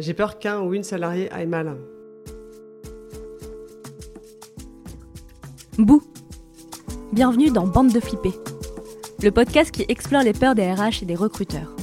J'ai 0.00 0.14
peur 0.14 0.38
qu'un 0.38 0.60
ou 0.60 0.74
une 0.74 0.84
salariée 0.84 1.30
aille 1.32 1.46
mal. 1.46 1.76
Bouh 5.78 6.02
Bienvenue 7.12 7.50
dans 7.50 7.66
Bande 7.66 7.92
de 7.92 8.00
flippés, 8.00 8.32
le 9.22 9.30
podcast 9.30 9.70
qui 9.70 9.84
explore 9.88 10.22
les 10.22 10.32
peurs 10.32 10.54
des 10.54 10.72
RH 10.72 11.02
et 11.02 11.06
des 11.06 11.14
recruteurs. 11.14 11.74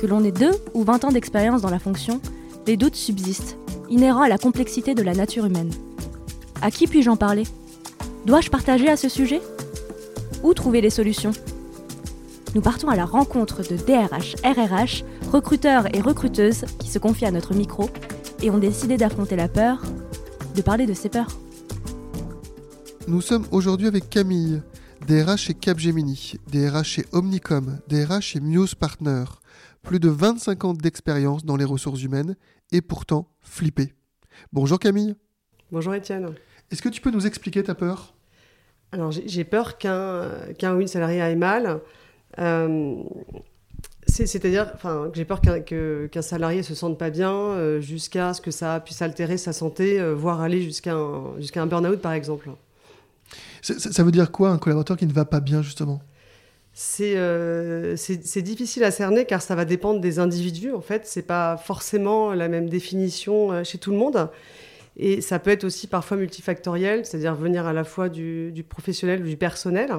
Que 0.00 0.06
l'on 0.06 0.24
ait 0.24 0.32
deux 0.32 0.52
ou 0.72 0.82
20 0.84 1.04
ans 1.04 1.12
d'expérience 1.12 1.62
dans 1.62 1.70
la 1.70 1.78
fonction, 1.78 2.20
les 2.66 2.76
doutes 2.76 2.96
subsistent, 2.96 3.58
inhérents 3.88 4.22
à 4.22 4.28
la 4.28 4.38
complexité 4.38 4.94
de 4.94 5.02
la 5.02 5.14
nature 5.14 5.44
humaine. 5.44 5.70
À 6.62 6.70
qui 6.70 6.86
puis-je 6.86 7.10
en 7.10 7.16
parler? 7.16 7.44
Dois-je 8.24 8.50
partager 8.50 8.88
à 8.88 8.96
ce 8.96 9.08
sujet? 9.08 9.40
Où 10.42 10.54
trouver 10.54 10.80
les 10.80 10.90
solutions? 10.90 11.32
Nous 12.54 12.60
partons 12.62 12.88
à 12.88 12.96
la 12.96 13.04
rencontre 13.04 13.62
de 13.62 13.76
DRH, 13.76 14.36
RRH, 14.42 15.04
recruteurs 15.30 15.94
et 15.94 16.00
recruteuses 16.00 16.64
qui 16.80 16.88
se 16.88 16.98
confient 16.98 17.26
à 17.26 17.30
notre 17.30 17.54
micro 17.54 17.88
et 18.42 18.50
ont 18.50 18.58
décidé 18.58 18.96
d'affronter 18.96 19.36
la 19.36 19.48
peur, 19.48 19.80
de 20.56 20.60
parler 20.60 20.86
de 20.86 20.92
ces 20.92 21.08
peurs. 21.08 21.38
Nous 23.06 23.20
sommes 23.20 23.46
aujourd'hui 23.52 23.86
avec 23.86 24.10
Camille, 24.10 24.60
DRH 25.06 25.42
chez 25.42 25.54
Capgemini, 25.54 26.34
DRH 26.50 26.86
chez 26.86 27.04
Omnicom, 27.12 27.78
DRH 27.88 28.24
chez 28.24 28.40
Muse 28.40 28.74
Partner. 28.74 29.24
Plus 29.82 30.00
de 30.00 30.08
25 30.08 30.64
ans 30.64 30.74
d'expérience 30.74 31.44
dans 31.44 31.56
les 31.56 31.64
ressources 31.64 32.02
humaines 32.02 32.34
et 32.72 32.80
pourtant 32.80 33.28
flippée. 33.40 33.94
Bonjour 34.52 34.80
Camille. 34.80 35.14
Bonjour 35.70 35.94
Étienne. 35.94 36.34
Est-ce 36.72 36.82
que 36.82 36.88
tu 36.88 37.00
peux 37.00 37.12
nous 37.12 37.26
expliquer 37.26 37.62
ta 37.62 37.76
peur? 37.76 38.14
Alors 38.90 39.12
j'ai 39.12 39.44
peur 39.44 39.78
qu'un 39.78 40.74
ou 40.74 40.80
une 40.80 40.88
salariée 40.88 41.22
aille 41.22 41.36
mal. 41.36 41.80
Euh, 42.38 42.96
c'est-à-dire 44.10 44.72
que 44.72 45.10
j'ai 45.14 45.24
peur 45.24 45.40
qu'un 45.40 46.22
salarié 46.22 46.62
se 46.62 46.74
sente 46.74 46.98
pas 46.98 47.10
bien 47.10 47.32
euh, 47.32 47.80
jusqu'à 47.80 48.34
ce 48.34 48.40
que 48.40 48.50
ça 48.50 48.80
puisse 48.80 49.02
altérer 49.02 49.38
sa 49.38 49.52
santé, 49.52 50.00
euh, 50.00 50.14
voire 50.14 50.40
aller 50.40 50.62
jusqu'à 50.62 50.94
un, 50.94 51.34
un 51.56 51.66
burn-out 51.66 52.00
par 52.00 52.12
exemple. 52.12 52.50
Ça, 53.62 54.02
veut 54.02 54.10
dire 54.10 54.30
quoi 54.30 54.50
un 54.50 54.58
collaborateur 54.58 54.96
qui 54.96 55.06
ne 55.06 55.12
va 55.12 55.24
pas 55.24 55.40
bien 55.40 55.62
justement? 55.62 56.00
Euh, 57.00 57.94
c'est 57.96 58.42
difficile 58.42 58.84
à 58.84 58.90
cerner 58.90 59.24
car 59.24 59.42
ça 59.42 59.54
va 59.54 59.64
dépendre 59.64 60.00
des 60.00 60.18
individus. 60.18 60.72
En 60.72 60.80
fait, 60.80 61.02
c'est 61.06 61.22
pas 61.22 61.56
forcément 61.56 62.32
la 62.32 62.48
même 62.48 62.68
définition 62.68 63.52
euh, 63.52 63.64
chez 63.64 63.78
tout 63.78 63.90
le 63.90 63.98
monde. 63.98 64.28
Et 64.96 65.20
ça 65.20 65.38
peut 65.38 65.50
être 65.50 65.64
aussi 65.64 65.86
parfois 65.86 66.16
multifactoriel, 66.16 67.04
c'est-à-dire 67.06 67.34
venir 67.34 67.66
à 67.66 67.72
la 67.72 67.84
fois 67.84 68.08
du, 68.08 68.64
professionnel 68.68 69.22
ou 69.22 69.26
du 69.26 69.36
personnel. 69.36 69.90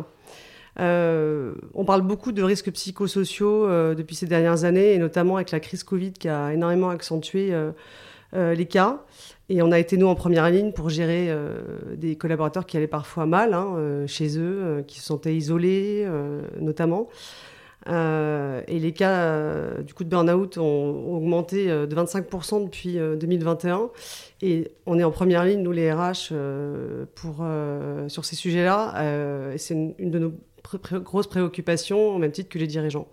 Euh, 0.79 1.53
on 1.73 1.83
parle 1.83 2.01
beaucoup 2.01 2.31
de 2.31 2.41
risques 2.41 2.71
psychosociaux 2.71 3.67
depuis 3.93 4.15
ces 4.15 4.27
dernières 4.27 4.63
années, 4.63 4.93
et 4.93 4.97
notamment 4.97 5.35
avec 5.35 5.51
la 5.51 5.59
crise 5.59 5.83
Covid 5.83 6.13
qui 6.13 6.29
a 6.29 6.53
énormément 6.53 6.89
accentué 6.89 7.53
les 8.33 8.65
cas. 8.65 9.03
Et 9.51 9.61
on 9.61 9.73
a 9.73 9.79
été, 9.79 9.97
nous, 9.97 10.07
en 10.07 10.15
première 10.15 10.49
ligne 10.49 10.71
pour 10.71 10.87
gérer 10.87 11.27
euh, 11.29 11.59
des 11.97 12.15
collaborateurs 12.15 12.65
qui 12.65 12.77
allaient 12.77 12.87
parfois 12.87 13.25
mal 13.25 13.53
hein, 13.53 13.73
euh, 13.75 14.07
chez 14.07 14.37
eux, 14.37 14.59
euh, 14.61 14.81
qui 14.81 15.01
se 15.01 15.05
sentaient 15.05 15.35
isolés, 15.35 16.07
notamment. 16.61 17.09
et 17.85 18.79
les 18.79 18.93
cas 18.93 19.81
du 19.81 19.93
coup 19.93 20.05
de 20.05 20.09
burn-out 20.09 20.57
ont, 20.57 21.17
augmenté 21.17 21.67
de 21.67 21.93
25% 21.93 22.63
depuis 22.63 22.93
2021. 22.93 23.89
Et 24.41 24.71
on 24.85 24.97
est 24.97 25.03
en 25.03 25.11
première 25.11 25.43
ligne, 25.43 25.61
nous, 25.61 25.73
les 25.73 25.91
RH, 25.91 26.31
pour, 27.15 27.45
sur 28.07 28.23
ces 28.23 28.37
sujets-là. 28.37 29.51
et 29.53 29.57
c'est 29.57 29.73
une, 29.73 30.11
de 30.11 30.19
nos 30.19 30.33
grosses 31.03 31.27
préoccupations, 31.27 32.15
au 32.15 32.17
même 32.17 32.31
titre 32.31 32.49
que 32.49 32.59
les 32.59 32.67
dirigeants. 32.67 33.07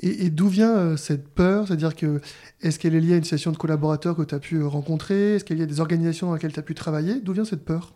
Et, 0.00 0.28
d'où 0.28 0.48
vient 0.48 0.76
euh, 0.76 0.96
cette 0.96 1.26
peur? 1.28 1.66
C'est-à-dire 1.66 1.96
que 1.96 2.20
est-ce 2.60 2.78
qu'elle 2.78 2.94
est 2.94 3.00
liée 3.00 3.14
à 3.14 3.16
une 3.16 3.24
situation 3.24 3.50
de 3.50 3.56
collaborateurs 3.56 4.14
que 4.14 4.22
tu 4.22 4.34
as 4.34 4.38
pu 4.38 4.62
rencontrer? 4.62 5.36
Est-ce 5.36 5.44
qu'il 5.44 5.58
y 5.58 5.62
a 5.62 5.66
des 5.66 5.80
organisations 5.80 6.26
dans 6.26 6.34
lesquelles 6.34 6.52
tu 6.52 6.60
as 6.60 6.64
pu 6.64 6.74
travailler? 6.74 7.20
D'où 7.20 7.32
vient 7.32 7.46
cette 7.46 7.64
peur? 7.64 7.94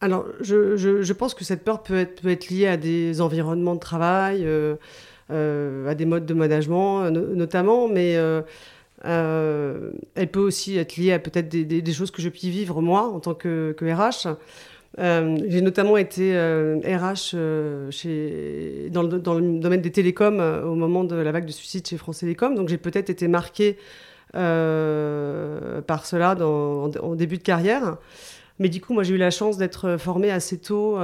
Alors, 0.00 0.26
je, 0.40 0.76
je, 0.76 1.12
pense 1.12 1.34
que 1.34 1.44
cette 1.44 1.62
peur 1.62 1.84
peut 1.84 1.96
être, 1.96 2.22
peut 2.22 2.30
être 2.30 2.48
liée 2.48 2.66
à 2.66 2.76
des 2.76 3.20
environnements 3.20 3.76
de 3.76 3.80
travail, 3.80 4.42
euh, 4.44 4.74
euh, 5.30 5.86
à 5.86 5.94
des 5.94 6.06
modes 6.06 6.26
de 6.26 6.34
management 6.34 7.08
notamment, 7.10 7.86
mais 7.86 8.14
elle 9.04 10.30
peut 10.32 10.40
aussi 10.40 10.76
être 10.78 10.96
liée 10.96 11.12
à 11.12 11.20
peut-être 11.20 11.48
des, 11.48 11.64
des, 11.64 11.92
choses 11.92 12.10
que 12.10 12.20
je 12.20 12.28
puis 12.28 12.50
vivre 12.50 12.82
moi 12.82 13.02
en 13.02 13.20
tant 13.20 13.34
que, 13.34 13.72
que 13.78 13.84
RH. 13.84 14.36
Euh, 14.98 15.38
j'ai 15.48 15.62
notamment 15.62 15.96
été 15.96 16.32
RH 16.32 17.34
euh, 17.34 17.90
euh, 18.04 18.88
dans, 18.90 19.02
le, 19.02 19.18
domaine 19.58 19.80
des 19.80 19.90
télécoms 19.92 20.40
au 20.40 20.74
moment 20.74 21.04
de 21.04 21.16
la 21.16 21.32
vague 21.32 21.46
de 21.46 21.52
suicide 21.52 21.86
chez 21.86 21.96
France 21.96 22.18
Télécom. 22.18 22.54
Donc 22.54 22.68
j'ai 22.68 22.78
peut-être 22.78 23.10
été 23.10 23.28
marquée 23.28 23.78
par 24.32 24.40
cela 26.06 26.36
en, 26.40 27.14
début 27.14 27.38
de 27.38 27.42
carrière. 27.42 27.96
Mais 28.58 28.68
du 28.68 28.82
coup, 28.82 28.92
moi, 28.92 29.02
j'ai 29.02 29.14
eu 29.14 29.18
la 29.18 29.30
chance 29.30 29.56
d'être 29.56 29.96
formée 29.96 30.30
assez 30.30 30.58
tôt 30.58 30.98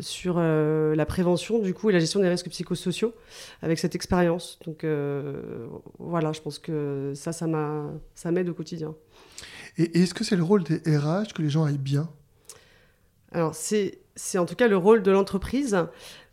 sur 0.00 0.40
la 0.40 1.06
prévention, 1.06 1.58
du 1.58 1.72
coup, 1.72 1.90
et 1.90 1.92
la 1.92 2.00
gestion 2.00 2.20
des 2.20 2.28
risques 2.28 2.48
psychosociaux 2.48 3.14
avec 3.62 3.78
cette 3.78 3.94
expérience. 3.94 4.58
Donc, 4.66 4.84
voilà, 5.98 6.32
je 6.32 6.40
pense 6.40 6.58
que 6.58 7.12
ça, 7.14 7.32
ça 7.32 7.46
m'aide 8.30 8.48
au 8.48 8.54
quotidien. 8.54 8.94
Et 9.76 10.00
est-ce 10.00 10.14
que 10.14 10.24
c'est 10.24 10.36
le 10.36 10.42
rôle 10.42 10.64
des 10.64 10.78
RH 10.96 11.34
que 11.34 11.42
les 11.42 11.50
gens 11.50 11.64
aillent 11.64 11.78
bien? 11.78 12.08
Alors, 13.32 13.54
c'est 13.54 13.98
en 14.36 14.46
tout 14.46 14.54
cas 14.54 14.68
le 14.68 14.76
rôle 14.76 15.02
de 15.02 15.10
l'entreprise 15.10 15.76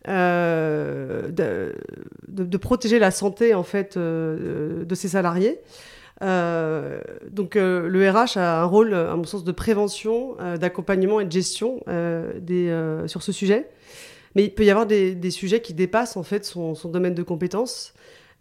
euh, 0.07 1.29
de, 1.29 2.57
protéger 2.57 3.00
la 3.00 3.11
santé 3.11 3.53
en 3.53 3.63
fait 3.63 3.97
euh, 3.97 4.85
de 4.85 4.95
ses 4.95 5.09
salariés. 5.09 5.59
Euh, 6.22 7.01
donc 7.29 7.55
le 7.55 8.09
RH 8.09 8.38
a 8.38 8.61
un 8.61 8.66
rôle, 8.66 8.94
à 8.94 9.16
mon 9.16 9.25
sens, 9.25 9.44
de 9.44 9.51
prévention, 9.51 10.38
d'accompagnement 10.59 11.19
et 11.19 11.25
de 11.25 11.31
gestion 11.31 11.81
sur 13.07 13.23
ce 13.23 13.31
sujet. 13.31 13.69
Mais 14.35 14.44
il 14.44 14.53
peut 14.53 14.66
y 14.66 14.69
avoir 14.69 14.85
des, 14.85 15.16
des 15.16 15.31
sujets 15.31 15.61
qui 15.61 15.73
dépassent 15.73 16.17
en 16.17 16.23
fait 16.23 16.45
son, 16.45 16.75
son 16.75 16.89
domaine 16.89 17.16
de 17.16 17.23
compétences. 17.23 17.94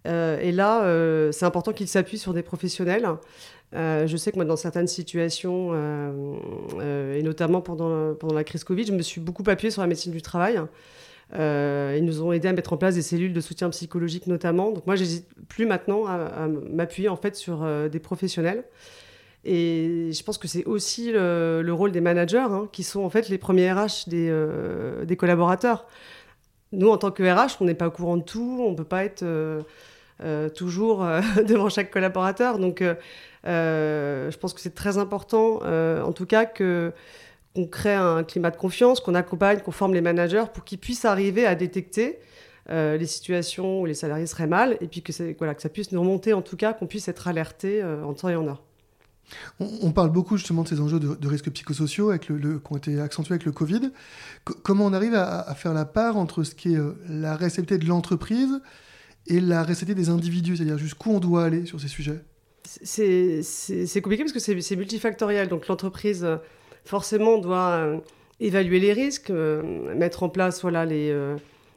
et 0.04 0.53
là, 0.53 0.84
c'est 1.32 1.44
important 1.44 1.72
qu'il 1.72 1.88
s'appuie 1.88 2.19
sur 2.19 2.34
des 2.34 2.43
professionnels 2.43 3.09
euh, 3.75 4.06
je 4.06 4.16
sais 4.16 4.30
que 4.30 4.36
moi, 4.36 4.44
dans 4.44 4.56
certaines 4.56 4.86
situations, 4.86 5.70
euh, 5.72 6.36
euh, 6.78 7.19
et 7.19 7.22
notamment 7.22 7.60
pendant, 7.60 8.14
la 8.32 8.44
crise 8.44 8.64
Covid, 8.64 8.86
je 8.86 8.92
me 8.92 9.02
suis 9.02 9.20
beaucoup 9.20 9.42
appuyée 9.47 9.70
sur 9.70 9.82
la 9.82 9.88
médecine 9.88 10.12
du 10.12 10.22
travail. 10.22 10.60
ils 11.32 12.04
nous 12.04 12.22
ont 12.22 12.32
aidé 12.32 12.48
à 12.48 12.52
mettre 12.52 12.72
en 12.72 12.76
place 12.76 12.94
des 12.94 13.02
cellules 13.02 13.32
de 13.32 13.41
soutien 13.41 13.70
psychologique 13.70 14.26
notamment. 14.26 14.70
Donc 14.70 14.86
moi, 14.86 14.94
j'hésite 14.97 15.26
plus 15.48 15.66
maintenant 15.66 16.06
à, 16.06 16.47
m'appuyer 16.48 17.08
en 17.08 17.16
fait 17.16 17.34
sur 17.34 17.66
des 17.91 17.98
professionnels. 17.98 18.64
Et 19.47 20.10
je 20.12 20.22
pense 20.22 20.38
que 20.38 20.48
c'est 20.48 20.64
aussi 20.64 21.10
le, 21.12 21.70
rôle 21.70 21.92
des 21.92 22.00
managers, 22.00 22.38
hein, 22.38 22.69
qui 22.72 22.82
sont 22.82 23.02
en 23.02 23.10
fait 23.10 23.28
les 23.28 23.38
premiers 23.38 23.72
RH 23.72 24.08
des, 24.08 24.32
des 25.04 25.16
collaborateurs. 25.16 25.86
Nous, 26.72 26.88
en 26.88 26.96
tant 26.96 27.10
que 27.10 27.22
RH, 27.22 27.56
on 27.60 27.64
n'est 27.64 27.75
pas 27.75 27.88
au 27.88 27.91
courant 27.91 28.16
de 28.16 28.22
tout, 28.22 28.58
on 28.60 28.70
ne 28.70 28.76
peut 28.76 28.84
pas 28.84 29.04
être 29.04 29.25
toujours 30.54 31.06
devant 31.48 31.69
chaque 31.69 31.91
collaborateur. 31.91 32.58
Donc 32.58 32.82
euh, 33.47 34.30
je 34.30 34.38
pense 34.38 34.54
que 34.54 34.60
c'est 34.60 34.75
très 34.75 34.98
important, 34.98 35.60
euh, 35.64 36.02
en 36.02 36.12
tout 36.12 36.26
cas, 36.26 36.47
qu'on 36.47 37.66
crée 37.66 37.94
un 37.94 38.25
climat 38.25 38.50
de 38.50 38.56
confiance, 38.56 39.00
qu'on 39.00 39.14
accompagne, 39.14 39.60
qu'on 39.60 39.70
forme 39.70 39.94
les 39.94 40.00
managers 40.00 40.44
pour 40.52 40.64
qu'ils 40.64 40.78
puissent 40.78 41.04
arriver 41.04 41.47
à 41.47 41.54
détecter 41.54 42.19
euh, 42.70 42.97
les 42.97 43.06
situations 43.06 43.82
où 43.82 43.86
les 43.86 43.94
salariés 43.94 44.26
seraient 44.26 44.47
mal, 44.47 44.78
et 44.80 44.88
puis 44.88 45.02
que 45.02 45.12
ça 45.12 45.69
puisse 45.69 45.92
nous 45.92 46.00
remonter, 46.00 46.32
en 46.32 46.42
tout 46.42 46.56
cas, 46.56 46.72
qu'on 46.72 46.86
puisse 46.86 47.08
être 47.08 47.28
alerté 47.28 47.84
en 47.84 48.14
temps 48.14 48.28
et 48.28 48.36
en 48.36 48.46
heure. 48.46 48.62
On, 49.58 49.91
parle 49.91 50.10
beaucoup 50.10 50.36
justement 50.36 50.64
de 50.64 50.69
ces 50.69 50.81
enjeux 50.81 51.00
de, 51.00 51.28
risques 51.28 51.50
psychosociaux 51.50 52.10
avec 52.10 52.28
le, 52.28 52.58
qui 52.58 52.72
ont 52.72 52.76
été 52.76 53.00
accentués 53.00 53.32
avec 53.32 53.46
le 53.46 53.52
Covid. 53.52 53.91
comment 54.62 54.84
on 54.84 54.92
arrive 54.92 55.14
à, 55.14 55.54
faire 55.54 55.72
la 55.72 55.86
part 55.86 56.19
entre 56.19 56.44
ce 56.44 56.54
qui 56.54 56.75
est 56.75 56.78
la 57.08 57.34
réceptivité 57.34 57.82
de 57.82 57.88
l'entreprise 57.88 58.60
et 59.26 59.40
la 59.40 59.62
réceptivité 59.62 60.00
des 60.00 60.10
individus, 60.10 60.56
c'est-à-dire 60.56 60.78
jusqu'où 60.78 61.10
on 61.10 61.20
doit 61.20 61.44
aller 61.44 61.66
sur 61.66 61.80
ces 61.80 61.88
sujets 61.88 62.20
c'est 62.82 64.00
compliqué 64.02 64.25
parce 64.25 64.32
que 64.32 64.60
c'est 64.60 64.76
multifactoriel. 64.76 65.49
Donc 65.49 65.69
l'entreprise, 65.69 66.25
euh, 66.25 66.37
forcément, 66.84 67.38
doit 67.38 67.70
euh, 67.70 67.99
évaluer 68.40 68.81
les 68.81 68.93
risques, 68.93 69.31
euh, 69.31 69.94
mettre 69.94 70.22
en 70.22 70.28
place 70.28 70.62
voilà, 70.62 70.84
les, 70.84 71.14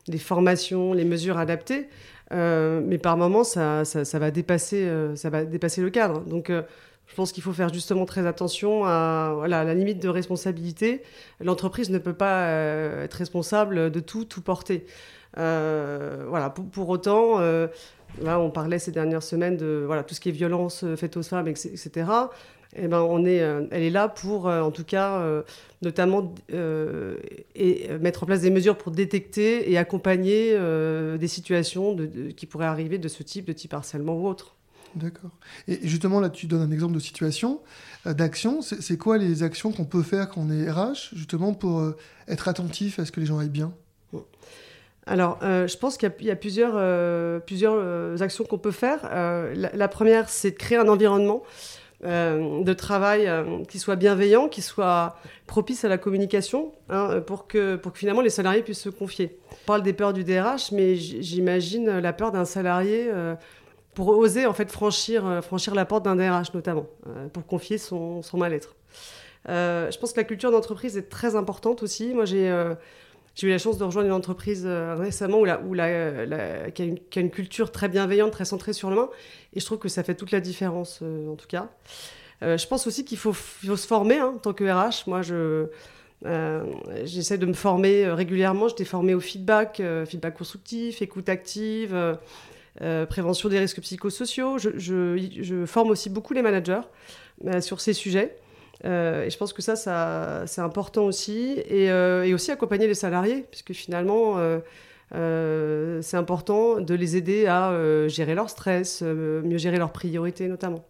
les, 0.08 0.18
formations, 0.18 0.94
les 0.94 1.06
mesures 1.06 1.38
adaptées. 1.38 1.88
mais 2.32 2.98
par 2.98 3.18
moments, 3.18 3.44
ça, 3.44 3.84
va 4.14 4.32
dépasser, 4.32 4.90
ça 5.16 5.30
va 5.30 5.46
dépasser 5.46 5.82
le 5.82 5.90
cadre. 5.90 6.22
Donc 6.22 6.52
je 6.52 7.16
pense 7.16 7.32
qu'il 7.32 7.44
faut 7.44 7.54
faire 7.54 7.74
justement 7.74 8.06
très 8.06 8.28
attention 8.28 8.84
à, 8.84 9.34
voilà, 9.36 9.64
la 9.64 9.74
limite 9.74 10.02
de 10.02 10.10
responsabilité. 10.10 11.04
L'entreprise 11.40 11.90
ne 11.90 12.00
peut 12.00 12.14
pas 12.14 12.50
être 13.04 13.14
responsable 13.14 13.92
de 13.92 14.00
tout, 14.00 14.26
tout 14.26 14.42
porter. 14.42 14.86
Voilà, 15.36 16.50
pour, 16.50 16.66
pour 16.66 16.90
autant, 16.90 17.40
Là, 18.22 18.40
on 18.40 18.50
parlait 18.50 18.80
ces 18.80 18.92
dernières 18.92 19.22
semaines 19.22 19.58
de 19.58 19.84
voilà, 19.86 20.04
tout 20.04 20.16
ce 20.16 20.20
qui 20.20 20.30
est 20.30 20.32
violence 20.32 20.84
euh, 20.84 20.96
faite 20.96 21.18
aux 21.18 21.24
femmes, 21.24 21.48
etc. 21.48 21.90
Et 22.76 22.84
eh 22.84 22.88
ben, 22.88 23.00
on 23.02 23.26
est, 23.26 23.42
euh, 23.42 23.66
elle 23.72 23.84
est 23.84 23.90
là 23.90 24.08
pour, 24.08 24.50
euh, 24.50 24.62
en 24.62 24.72
tout 24.72 24.84
cas, 24.84 25.24
notamment 25.82 26.34
et 26.50 27.88
mettre 28.00 28.24
en 28.24 28.26
place 28.26 28.42
des 28.42 28.50
mesures 28.50 28.78
pour 28.78 28.92
détecter 28.92 29.72
et 29.72 29.78
accompagner 29.78 30.58
des 31.18 31.28
situations 31.28 31.94
de, 31.94 32.32
qui 32.32 32.46
pourraient 32.46 32.66
arriver 32.66 32.98
de 32.98 33.08
ce 33.08 33.24
type, 33.24 33.46
de 33.46 33.54
type 33.54 33.74
harcèlement 33.74 34.16
ou 34.16 34.28
autre. 34.28 34.56
D'accord. 34.96 35.32
Et 35.68 35.80
justement, 35.84 36.20
là, 36.20 36.30
tu 36.30 36.48
donnes 36.48 36.62
un 36.62 36.72
exemple 36.72 36.94
de 36.94 37.00
situation, 37.00 37.62
euh, 38.06 38.14
d'action. 38.14 38.62
C'est 38.62 38.98
quoi 38.98 39.18
les 39.18 39.44
actions 39.44 39.72
qu'on 39.72 39.86
peut 39.86 40.04
faire 40.04 40.30
quand 40.30 40.42
on 40.42 40.50
est 40.50 40.70
RH, 40.70 41.14
justement, 41.14 41.54
pour 41.54 41.80
euh, 41.80 41.96
être 42.28 42.48
attentif 42.48 43.00
à 43.00 43.06
ce 43.06 43.12
que 43.12 43.20
les 43.20 43.26
gens 43.26 43.38
aillent 43.38 43.50
bien? 43.50 43.74
Alors, 45.08 45.40
euh, 45.42 45.68
je 45.68 45.78
pense 45.78 45.98
qu'il 45.98 46.12
y, 46.22 46.32
a 46.32 46.36
plusieurs, 46.36 47.42
plusieurs 47.42 48.22
actions 48.22 48.44
qu'on 48.44 48.58
peut 48.58 48.72
faire. 48.72 49.10
La, 49.54 49.88
première, 49.88 50.30
c'est 50.30 50.52
de 50.52 50.58
créer 50.58 50.78
un 50.78 50.88
environnement 50.88 51.44
de 52.04 52.74
travail 52.74 53.30
qui 53.68 53.80
soit 53.80 53.96
bienveillant, 53.96 54.48
qui 54.50 54.62
soit 54.62 55.18
propice 55.48 55.84
à 55.84 55.90
la 55.90 55.98
communication, 55.98 56.72
hein, 56.90 57.22
pour, 57.26 57.48
que, 57.48 57.80
finalement 57.96 58.22
les 58.22 58.30
salariés 58.30 58.62
puissent 58.62 58.82
se 58.82 58.90
confier. 58.90 59.40
On 59.52 59.66
parle 59.66 59.82
des 59.82 59.94
peurs 59.94 60.14
du 60.14 60.24
DRH, 60.24 60.72
mais 60.72 60.96
j'imagine 60.96 62.00
la 62.00 62.14
peur 62.14 62.32
d'un 62.32 62.46
salarié 62.46 63.10
pour 63.98 64.10
oser 64.10 64.46
en 64.46 64.54
fait 64.54 64.72
franchir, 64.72 65.26
euh, 65.26 65.42
la 65.74 65.86
porte 65.86 66.06
d'un 66.06 66.16
DRH 66.16 66.54
notamment, 66.54 66.86
euh, 67.08 67.28
pour 67.30 67.48
confier 67.48 67.80
son, 67.80 68.22
son 68.22 68.38
mal-être. 68.38 68.76
Euh, 69.50 69.90
je 69.90 69.98
pense 69.98 70.14
que 70.14 70.20
la 70.20 70.24
culture 70.24 70.52
d'entreprise 70.52 70.98
est 70.98 71.10
très 71.10 71.36
importante 71.36 71.82
aussi. 71.82 72.14
Moi, 72.14 72.26
j'ai 72.26 72.48
j'ai 73.38 73.48
eu 73.48 73.50
la 73.50 73.58
chance 73.58 73.78
de 73.78 73.84
rejoindre 73.86 74.08
une 74.08 74.14
entreprise 74.14 74.66
récemment 74.66 75.40
où 75.40 75.46
la, 75.46 75.62
où 75.62 75.74
la, 75.74 76.70
qui, 76.72 76.82
a 76.82 76.86
une, 76.86 77.00
qui, 77.00 77.20
a 77.20 77.22
une, 77.22 77.30
culture 77.30 77.72
très 77.72 77.88
bienveillante, 77.88 78.32
très 78.32 78.46
centrée 78.46 78.74
sur 78.74 78.90
l'humain. 78.90 79.10
Et 79.54 79.60
je 79.60 79.66
trouve 79.66 79.78
que 79.78 79.90
ça 79.90 80.04
fait 80.04 80.16
toute 80.16 80.32
la 80.32 80.42
différence, 80.42 81.02
en 81.02 81.36
tout 81.36 81.48
cas. 81.48 81.70
je 82.42 82.68
pense 82.68 82.88
aussi 82.88 83.06
qu'il 83.06 83.18
faut, 83.18 83.34
faut, 83.34 83.78
se 83.78 83.88
former 83.88 84.18
hein, 84.18 84.34
en 84.36 84.40
tant 84.40 84.54
que 84.54 84.66
RH. 84.66 85.08
Moi, 85.08 85.22
je, 85.22 85.68
j'essaie 87.06 87.38
de 87.38 87.46
me 87.46 87.54
former 87.54 88.10
régulièrement. 88.10 88.68
J'étais 88.68 88.86
formée 88.86 89.14
au 89.14 89.20
feedback, 89.20 89.82
feedback 90.08 90.36
constructif, 90.36 91.02
écoute 91.04 91.30
active. 91.30 91.96
Euh, 92.82 93.08
prévention 93.08 93.50
des 93.50 93.58
risques 93.58 93.82
psychosociaux. 93.82 94.58
Je, 94.60 95.64
forme 95.66 95.90
aussi 95.90 96.10
beaucoup 96.10 96.34
les 96.34 96.42
managers 96.42 96.82
euh, 97.46 97.62
sur 97.62 97.82
ces 97.82 97.94
sujets. 97.94 98.38
Euh, 98.86 99.26
et 99.26 99.30
je 99.30 99.38
pense 99.38 99.54
que 99.54 99.62
ça, 99.62 99.76
ça 99.76 100.44
c'est 100.46 100.62
important 100.62 101.06
aussi. 101.06 101.62
Et, 101.70 101.92
aussi 102.34 102.52
accompagner 102.52 102.88
les 102.88 102.94
salariés, 102.94 103.46
puisque 103.50 103.74
finalement, 103.74 104.38
c'est 105.12 106.18
important 106.18 106.80
de 106.80 106.94
les 106.94 107.16
aider 107.18 107.48
à 107.48 108.08
gérer 108.08 108.36
leur 108.36 108.50
stress, 108.50 109.02
mieux 109.02 109.58
gérer 109.58 109.78
leurs 109.78 109.92
priorités 109.92 110.48
notamment. 110.48 110.86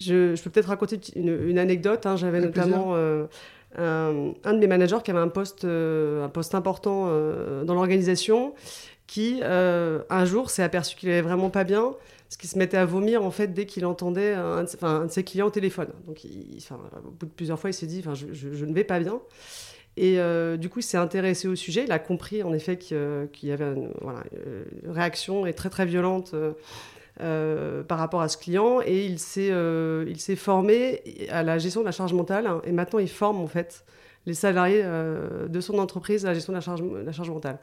Je, 0.00 0.40
peux 0.42 0.50
peut-être 0.50 0.68
raconter 0.68 0.98
une, 1.14 1.58
anecdote. 1.58 2.06
Hein. 2.06 2.16
J'avais 2.16 2.40
notamment 2.40 2.94
un, 2.96 4.32
un, 4.44 4.52
de 4.52 4.58
mes 4.58 4.66
managers 4.66 4.98
qui 5.04 5.10
avait 5.10 5.20
un 5.20 5.28
poste, 5.28 5.64
un 5.64 6.30
poste 6.32 6.54
important 6.54 7.06
dans 7.64 7.74
l'organisation 7.74 8.54
qui, 9.10 9.40
euh, 9.42 10.02
un 10.08 10.24
jour, 10.24 10.50
s'est 10.50 10.62
aperçu 10.62 10.94
qu'il 10.94 11.08
allait 11.08 11.20
vraiment 11.20 11.50
pas 11.50 11.64
bien, 11.64 11.94
parce 12.30 12.36
qu'il 12.36 12.48
se 12.48 12.58
mettait 12.58 12.76
à 12.76 12.84
vomir, 12.84 13.24
en 13.24 13.32
fait, 13.32 13.48
dès 13.48 13.66
qu'il 13.66 13.84
entendait 13.84 14.34
un 14.34 14.62
de, 14.62 15.10
ses 15.10 15.24
clients 15.24 15.48
au 15.48 15.50
téléphone. 15.50 15.88
Donc, 16.06 16.24
au 16.24 17.10
bout 17.10 17.26
de 17.26 17.32
plusieurs 17.32 17.58
fois, 17.58 17.70
il 17.70 17.74
s'est 17.74 17.88
dit, 17.88 18.04
je, 18.14 18.26
je, 18.32 18.64
ne 18.64 18.72
vais 18.72 18.84
pas 18.84 19.00
bien. 19.00 19.20
Et 19.96 20.20
euh, 20.20 20.56
du 20.56 20.68
coup, 20.68 20.78
il 20.78 20.84
s'est 20.84 20.96
intéressé 20.96 21.48
au 21.48 21.56
sujet. 21.56 21.82
Il 21.82 21.90
a 21.90 21.98
compris, 21.98 22.44
en 22.44 22.52
effet, 22.52 22.78
qu'il 22.78 23.26
y 23.42 23.50
avait 23.50 23.64
une, 23.64 23.90
réaction 24.86 25.42
très, 25.52 25.70
très 25.70 25.86
violente 25.86 26.32
euh, 27.20 27.82
par 27.82 27.98
rapport 27.98 28.20
à 28.20 28.28
ce 28.28 28.36
client. 28.36 28.78
Et 28.86 29.06
il 29.06 29.18
s'est 29.18 30.36
formé 30.36 31.02
à 31.30 31.42
la 31.42 31.58
gestion 31.58 31.80
de 31.80 31.86
la 31.86 31.90
charge 31.90 32.12
mentale. 32.12 32.48
et 32.62 32.70
maintenant, 32.70 33.00
il 33.00 33.10
forme, 33.10 33.40
en 33.40 33.48
fait, 33.48 33.84
les 34.26 34.34
salariés 34.34 34.84
de 34.84 35.60
son 35.60 35.80
entreprise 35.80 36.24
à 36.26 36.28
la 36.28 36.34
gestion 36.34 36.52
de 36.52 36.58
la 36.58 37.12
charge 37.12 37.30
mentale. 37.30 37.58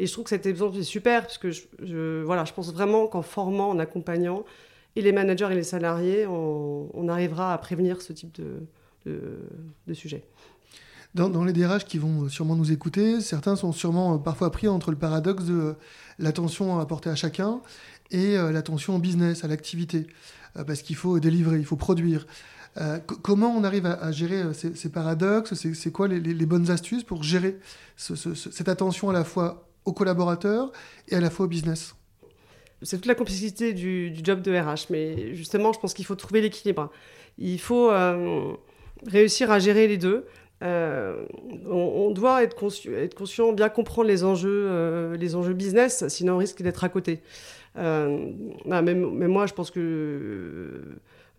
Et 0.00 0.06
je 0.06 0.12
trouve 0.12 0.24
que 0.24 0.30
cet 0.30 0.46
exemple 0.46 0.78
est 0.78 0.82
super, 0.82 1.20
parce 1.26 1.36
que 1.36 1.50
je, 1.50 2.22
voilà, 2.22 2.46
je 2.46 2.54
pense 2.54 2.72
vraiment 2.72 3.06
qu'en 3.06 3.20
formant, 3.20 3.68
en 3.68 3.78
accompagnant, 3.78 4.46
et 4.96 5.02
les 5.02 5.12
managers 5.12 5.48
et 5.50 5.54
les 5.54 5.62
salariés, 5.62 6.26
on, 6.26 7.06
arrivera 7.08 7.52
à 7.52 7.58
prévenir 7.58 8.00
ce 8.00 8.14
type 8.14 8.40
de, 9.04 9.92
sujet. 9.92 10.24
Dans, 11.14 11.44
les 11.44 11.52
DRH 11.52 11.84
qui 11.84 11.98
vont 11.98 12.30
sûrement 12.30 12.56
nous 12.56 12.72
écouter, 12.72 13.20
certains 13.20 13.56
sont 13.56 13.72
sûrement 13.72 14.14
euh, 14.14 14.18
parfois 14.18 14.50
pris 14.50 14.68
entre 14.68 14.90
le 14.90 14.96
paradoxe 14.96 15.44
de 15.44 15.54
euh, 15.54 15.72
l'attention 16.18 16.78
apportée 16.78 17.10
à 17.10 17.14
chacun 17.16 17.60
et 18.10 18.38
euh, 18.38 18.52
l'attention 18.52 18.96
au 18.96 19.00
business, 19.00 19.44
à 19.44 19.48
l'activité, 19.48 20.06
parce 20.66 20.80
qu'il 20.80 20.96
faut 20.96 21.20
délivrer, 21.20 21.58
il 21.58 21.66
faut 21.66 21.76
produire. 21.76 22.26
comment 23.22 23.54
on 23.54 23.64
arrive 23.64 23.84
à, 23.84 24.10
gérer 24.12 24.54
ces, 24.54 24.88
paradoxes? 24.88 25.52
C'est 25.54 25.92
quoi 25.92 26.08
les, 26.08 26.46
bonnes 26.46 26.70
astuces 26.70 27.04
pour 27.04 27.22
gérer 27.22 27.58
cette 27.96 28.68
attention 28.68 29.10
à 29.10 29.12
la 29.12 29.24
fois 29.24 29.69
aux 29.84 29.92
collaborateurs 29.92 30.72
et 31.08 31.16
à 31.16 31.20
la 31.20 31.30
fois 31.30 31.46
au 31.46 31.48
business 31.48 31.94
c'est 32.82 32.96
toute 32.96 33.06
la 33.06 33.14
complexité 33.14 33.72
du, 33.72 34.12
job 34.22 34.40
de 34.42 34.56
RH, 34.56 34.86
mais 34.90 35.34
justement, 35.34 35.72
je 35.72 35.80
pense 35.80 35.94
qu'il 35.94 36.04
faut 36.04 36.14
trouver 36.14 36.40
l'équilibre. 36.40 36.90
Il 37.38 37.60
faut 37.60 37.90
euh, 37.90 38.52
réussir 39.06 39.50
à 39.50 39.58
gérer 39.58 39.86
les 39.86 39.98
deux. 39.98 40.26
Euh, 40.62 41.24
on, 41.66 42.10
doit 42.10 42.42
être, 42.42 42.56
être, 42.88 43.14
conscient, 43.14 43.52
bien 43.52 43.68
comprendre 43.68 44.08
les 44.08 44.24
enjeux, 44.24 44.66
euh, 44.68 45.16
les 45.16 45.34
enjeux 45.34 45.54
business, 45.54 46.06
sinon 46.08 46.34
on 46.34 46.38
risque 46.38 46.62
d'être 46.62 46.84
à 46.84 46.88
côté. 46.88 47.20
Bah, 47.74 48.82
même, 48.82 49.26
moi, 49.26 49.46
je 49.46 49.54
pense 49.54 49.70
que 49.70 50.82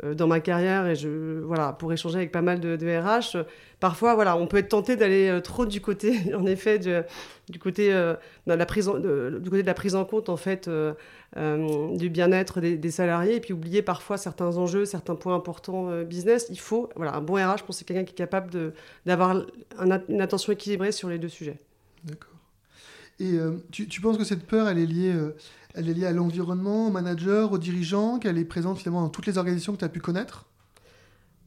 dans 0.03 0.27
ma 0.27 0.39
carrière 0.39 0.87
et 0.87 0.95
je 0.95 1.41
voilà 1.41 1.73
pour 1.73 1.93
échanger 1.93 2.17
avec 2.17 2.31
pas 2.31 2.41
mal 2.41 2.59
de, 2.59 2.75
RH 2.75 3.45
parfois 3.79 4.15
voilà 4.15 4.35
on 4.35 4.47
peut 4.47 4.57
être 4.57 4.69
tenté 4.69 4.95
d'aller 4.95 5.27
euh, 5.27 5.41
trop 5.41 5.65
du 5.65 5.79
côté 5.79 6.33
en 6.35 6.45
effet 6.45 6.79
euh, 6.87 7.03
de 8.47 8.53
la 8.53 8.65
prise 8.65 8.87
en, 8.87 8.97
du 8.97 9.49
côté 9.49 9.61
de 9.61 9.67
la 9.67 9.73
prise 9.73 9.93
en 9.95 10.05
compte 10.05 10.29
en 10.29 10.37
fait 10.37 10.69
du 11.35 12.09
bien-être 12.09 12.61
des, 12.61 12.91
salariés 12.91 13.35
et 13.35 13.39
puis 13.39 13.53
oublier 13.53 13.81
parfois 13.81 14.17
certains 14.17 14.57
enjeux 14.57 14.85
certains 14.85 15.15
points 15.15 15.35
importants 15.35 16.03
business. 16.03 16.47
Il 16.49 16.59
faut 16.59 16.89
voilà 16.95 17.15
un 17.15 17.21
bon 17.21 17.35
RH 17.35 17.59
je 17.59 17.63
pense 17.63 17.77
c'est 17.77 17.85
quelqu'un 17.85 18.03
qui 18.03 18.13
est 18.13 18.15
capable 18.15 18.73
d'avoir 19.05 19.43
une 19.79 20.21
attention 20.21 20.51
équilibrée 20.53 20.91
sur 20.91 21.09
les 21.09 21.19
deux 21.19 21.29
sujets. 21.29 21.59
D'accord. 22.03 22.29
Et 23.19 23.37
tu, 23.71 23.87
tu, 23.87 24.01
penses 24.01 24.17
que 24.17 24.23
cette 24.23 24.47
peur 24.47 24.67
elle 24.67 24.79
est 24.79 24.85
liée 24.85 25.13
elle 25.73 25.89
est 25.89 25.93
liée 25.93 26.05
à 26.05 26.11
l'environnement, 26.11 26.87
au 26.87 26.91
manager, 26.91 27.51
aux 27.51 27.57
dirigeants, 27.57 28.19
qu'elle 28.19 28.37
est 28.37 28.45
présente 28.45 28.77
finalement 28.77 29.01
dans 29.01 29.09
toutes 29.09 29.25
les 29.25 29.37
organisations 29.37 29.73
que 29.73 29.79
tu 29.79 29.85
as 29.85 29.89
pu 29.89 29.99
connaître? 29.99 30.45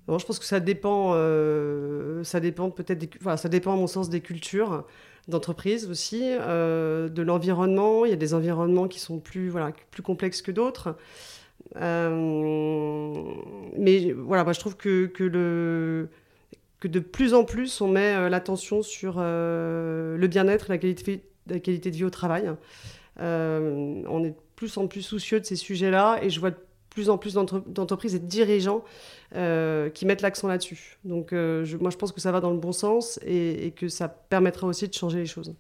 Je 0.07 0.25
pense 0.25 0.39
que 0.39 0.45
ça 0.45 0.61
dépend, 0.61 1.13
euh, 1.15 2.23
dépend 2.41 2.71
peut-être, 2.71 3.07
ça 3.39 3.49
dépend 3.49 3.73
à 3.73 3.77
mon 3.77 3.87
sens 3.87 4.11
des 4.11 4.21
cultures 4.21 4.85
d'entreprise 5.29 5.89
aussi, 5.89 6.21
euh, 6.23 7.09
de 7.09 7.23
l'environnement. 7.23 8.05
Il 8.05 8.11
y 8.11 8.13
a 8.13 8.17
des 8.17 8.35
environnements 8.35 8.87
qui 8.87 9.01
sont 9.01 9.19
plus, 9.19 9.49
voilà, 9.49 9.73
plus 9.91 10.03
complexes 10.03 10.43
que 10.43 10.53
d'autres. 10.53 10.97
Euh, 11.77 13.23
mais 13.79 14.13
voilà, 14.13 14.45
moi 14.45 14.53
je 14.53 14.61
trouve 14.61 14.77
que, 14.77 15.07
que, 15.07 15.25
le, 15.25 16.11
que 16.81 16.89
de 16.89 17.01
plus 17.01 17.33
en 17.33 17.45
plus 17.45 17.81
on 17.81 17.89
met 17.89 18.29
l'attention 18.29 18.83
sur 18.83 19.21
le 19.21 20.27
bien-être, 20.27 20.67
la 20.69 20.77
qualité, 20.77 21.25
la 21.47 21.61
qualité 21.61 21.91
de 21.91 21.97
vie 21.97 22.05
au 22.05 22.11
travail. 22.11 22.51
Euh, 23.21 24.03
on 24.09 24.25
est 24.25 24.35
plus 24.57 24.77
en 24.77 24.87
plus 24.87 25.03
soucieux 25.03 25.41
de 25.41 25.45
ces 25.45 25.57
sujets-là 25.57 26.19
et 26.23 26.31
je 26.31 26.41
vois 26.41 26.51
de 26.51 26.57
plus 26.91 27.09
en 27.09 27.19
plus 27.19 27.35
d'entreprises 27.35 28.15
et 28.15 28.21
de 28.21 28.27
dirigeants 28.27 28.85
euh, 29.35 29.91
qui 29.91 30.07
mettent 30.07 30.23
l'accent 30.23 30.49
là-dessus. 30.49 30.99
Donc 31.05 31.33
euh, 31.33 31.67
moi 31.81 31.91
je 31.91 31.97
pense 31.97 32.13
que 32.13 32.21
ça 32.21 32.33
va 32.33 32.41
dans 32.41 32.51
le 32.51 32.59
bon 32.59 32.73
sens 32.73 33.19
et, 33.25 33.73
que 33.77 33.89
ça 33.89 34.09
permettra 34.09 34.67
aussi 34.67 34.89
de 34.89 34.95
changer 34.95 35.19
les 35.19 35.27
choses. 35.27 35.55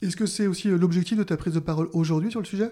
Est-ce 0.00 0.16
que 0.16 0.26
c'est 0.26 0.46
aussi 0.46 0.68
l'objectif 0.68 1.18
de 1.18 1.24
ta 1.24 1.36
prise 1.36 1.54
de 1.54 1.60
parole 1.60 1.88
aujourd'hui 1.92 2.30
sur 2.30 2.40
le 2.40 2.46
sujet? 2.46 2.70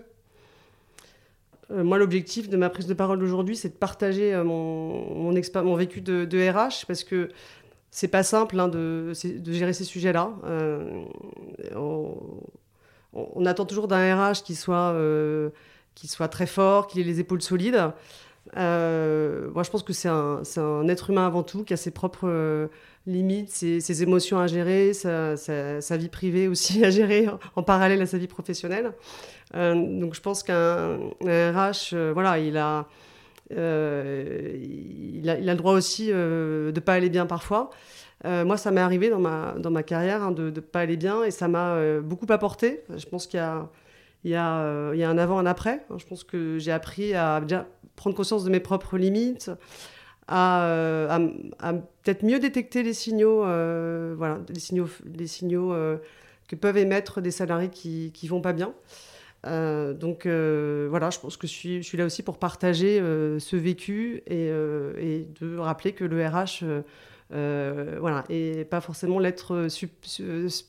Moi, 1.69 1.99
l'objectif 1.99 2.49
de 2.49 2.57
ma 2.57 2.71
prise 2.71 2.87
de 2.87 2.95
parole 2.95 3.21
aujourd'hui, 3.25 3.57
c'est 3.57 3.71
de 3.71 3.75
partager 3.75 4.41
mon, 4.45 5.33
mon, 5.33 5.75
vécu 5.75 6.01
de, 6.01 6.49
RH, 6.49 6.87
parce 6.87 7.03
que 7.03 7.29
c'est 7.91 8.07
pas 8.07 8.23
simple 8.23 8.61
hein, 8.61 8.69
de, 8.69 9.13
de, 9.25 9.53
gérer 9.53 9.73
ces 9.73 9.83
sujets-là 9.83 10.33
on, 11.75 12.15
attend 13.47 13.65
toujours 13.65 13.89
d'un 13.89 14.15
RH 14.15 14.43
qui 14.45 14.55
soit, 14.55 14.93
euh, 14.93 15.51
soit 16.05 16.29
très 16.29 16.47
fort, 16.47 16.87
qui 16.87 17.01
ait 17.01 17.05
les 17.05 17.21
épaules 17.21 17.43
solides. 17.43 17.93
Euh, 18.57 19.51
moi, 19.53 19.63
je 19.63 19.71
pense 19.71 19.83
que 19.83 19.93
c'est 19.93 20.09
un, 20.09 20.43
un, 20.57 20.89
être 20.89 21.11
humain 21.11 21.27
avant 21.27 21.43
tout, 21.43 21.65
qui 21.65 21.75
a 21.75 21.77
ses 21.77 21.91
propres 21.91 22.29
euh, 22.29 22.69
limites, 23.07 23.51
ses, 23.51 24.03
émotions 24.03 24.39
à 24.39 24.47
gérer, 24.47 24.93
sa, 24.93 25.37
sa, 25.37 25.97
vie 25.97 26.09
privée 26.09 26.47
aussi 26.49 26.85
à 26.85 26.91
gérer 26.91 27.29
en, 27.57 27.63
parallèle 27.63 28.03
à 28.03 28.07
sa 28.07 28.19
vie 28.19 28.29
professionnelle. 28.29 28.93
donc, 29.55 30.15
je 30.15 30.21
pense 30.21 30.43
qu'un 30.43 30.99
RH, 31.23 31.95
voilà, 32.13 32.39
il 32.39 32.57
a, 32.57 32.87
il 33.51 33.59
a, 33.59 35.39
il, 35.39 35.49
a, 35.49 35.55
le 35.55 35.55
droit 35.55 35.73
aussi 35.73 36.09
de 36.09 36.73
ne 36.75 36.81
pas 36.81 36.95
aller 36.95 37.11
bien 37.11 37.27
parfois. 37.27 37.71
Euh, 38.25 38.45
moi, 38.45 38.57
ça 38.57 38.71
m'est 38.71 38.81
arrivé 38.81 39.11
dans 39.11 39.19
ma, 39.19 39.55
dans 39.59 39.71
ma 39.71 39.83
carrière 39.83 40.23
hein, 40.23 40.31
de 40.31 40.51
ne 40.51 40.61
pas 40.61 40.81
aller 40.81 40.97
bien 40.97 41.23
et 41.23 41.31
ça 41.31 41.49
m'a 41.49 41.75
euh, 41.75 42.01
beaucoup 42.01 42.27
apporté. 42.31 42.83
Je 42.97 43.07
pense 43.07 43.27
qu'il 43.27 43.39
y 43.39 43.43
a, 43.43 43.69
y, 44.25 44.35
euh, 44.35 44.97
y 44.97 45.03
a 45.03 45.11
un 45.11 45.19
avant, 45.19 45.39
un 45.39 45.47
après. 45.47 45.85
Je 45.97 46.05
pense 46.07 46.25
que 46.25 46.59
j'ai 46.59 46.73
appris 46.73 47.15
à 47.15 47.41
déjà 47.41 47.67
prendre 47.95 48.17
conscience 48.17 48.45
de 48.45 48.51
mes 48.51 48.61
propres 48.61 48.97
limites, 48.99 49.51
à, 50.29 51.19
peut-être 52.03 52.25
mieux 52.25 52.39
détecter 52.39 52.83
les 52.83 52.93
signaux, 52.93 53.39
voilà, 53.41 54.41
les 54.49 54.61
signaux, 54.61 54.89
les 55.15 55.27
signaux 55.27 55.73
que 56.49 56.57
peuvent 56.57 56.77
émettre 56.77 57.21
des 57.21 57.31
salariés 57.31 57.71
qui 57.71 58.13
ne 58.23 58.29
vont 58.29 58.43
pas 58.43 58.53
bien. 58.53 58.75
donc 59.45 60.27
voilà, 60.27 61.09
je 61.09 61.21
pense 61.21 61.39
que 61.39 61.47
je 61.47 61.53
suis, 61.53 61.83
je 61.83 61.89
suis, 61.89 61.97
là 61.97 62.05
aussi 62.05 62.23
pour 62.23 62.39
partager 62.39 62.99
ce 62.99 63.57
vécu 63.57 64.23
et, 64.27 64.49
et, 64.49 65.27
de 65.41 65.57
rappeler 65.57 65.93
que 65.93 66.05
le 66.05 66.27
RH 66.27 66.65
euh, 67.33 67.97
voilà, 68.01 68.25
et 68.29 68.65
pas 68.65 68.81
forcément 68.81 69.19
l'être 69.19 69.69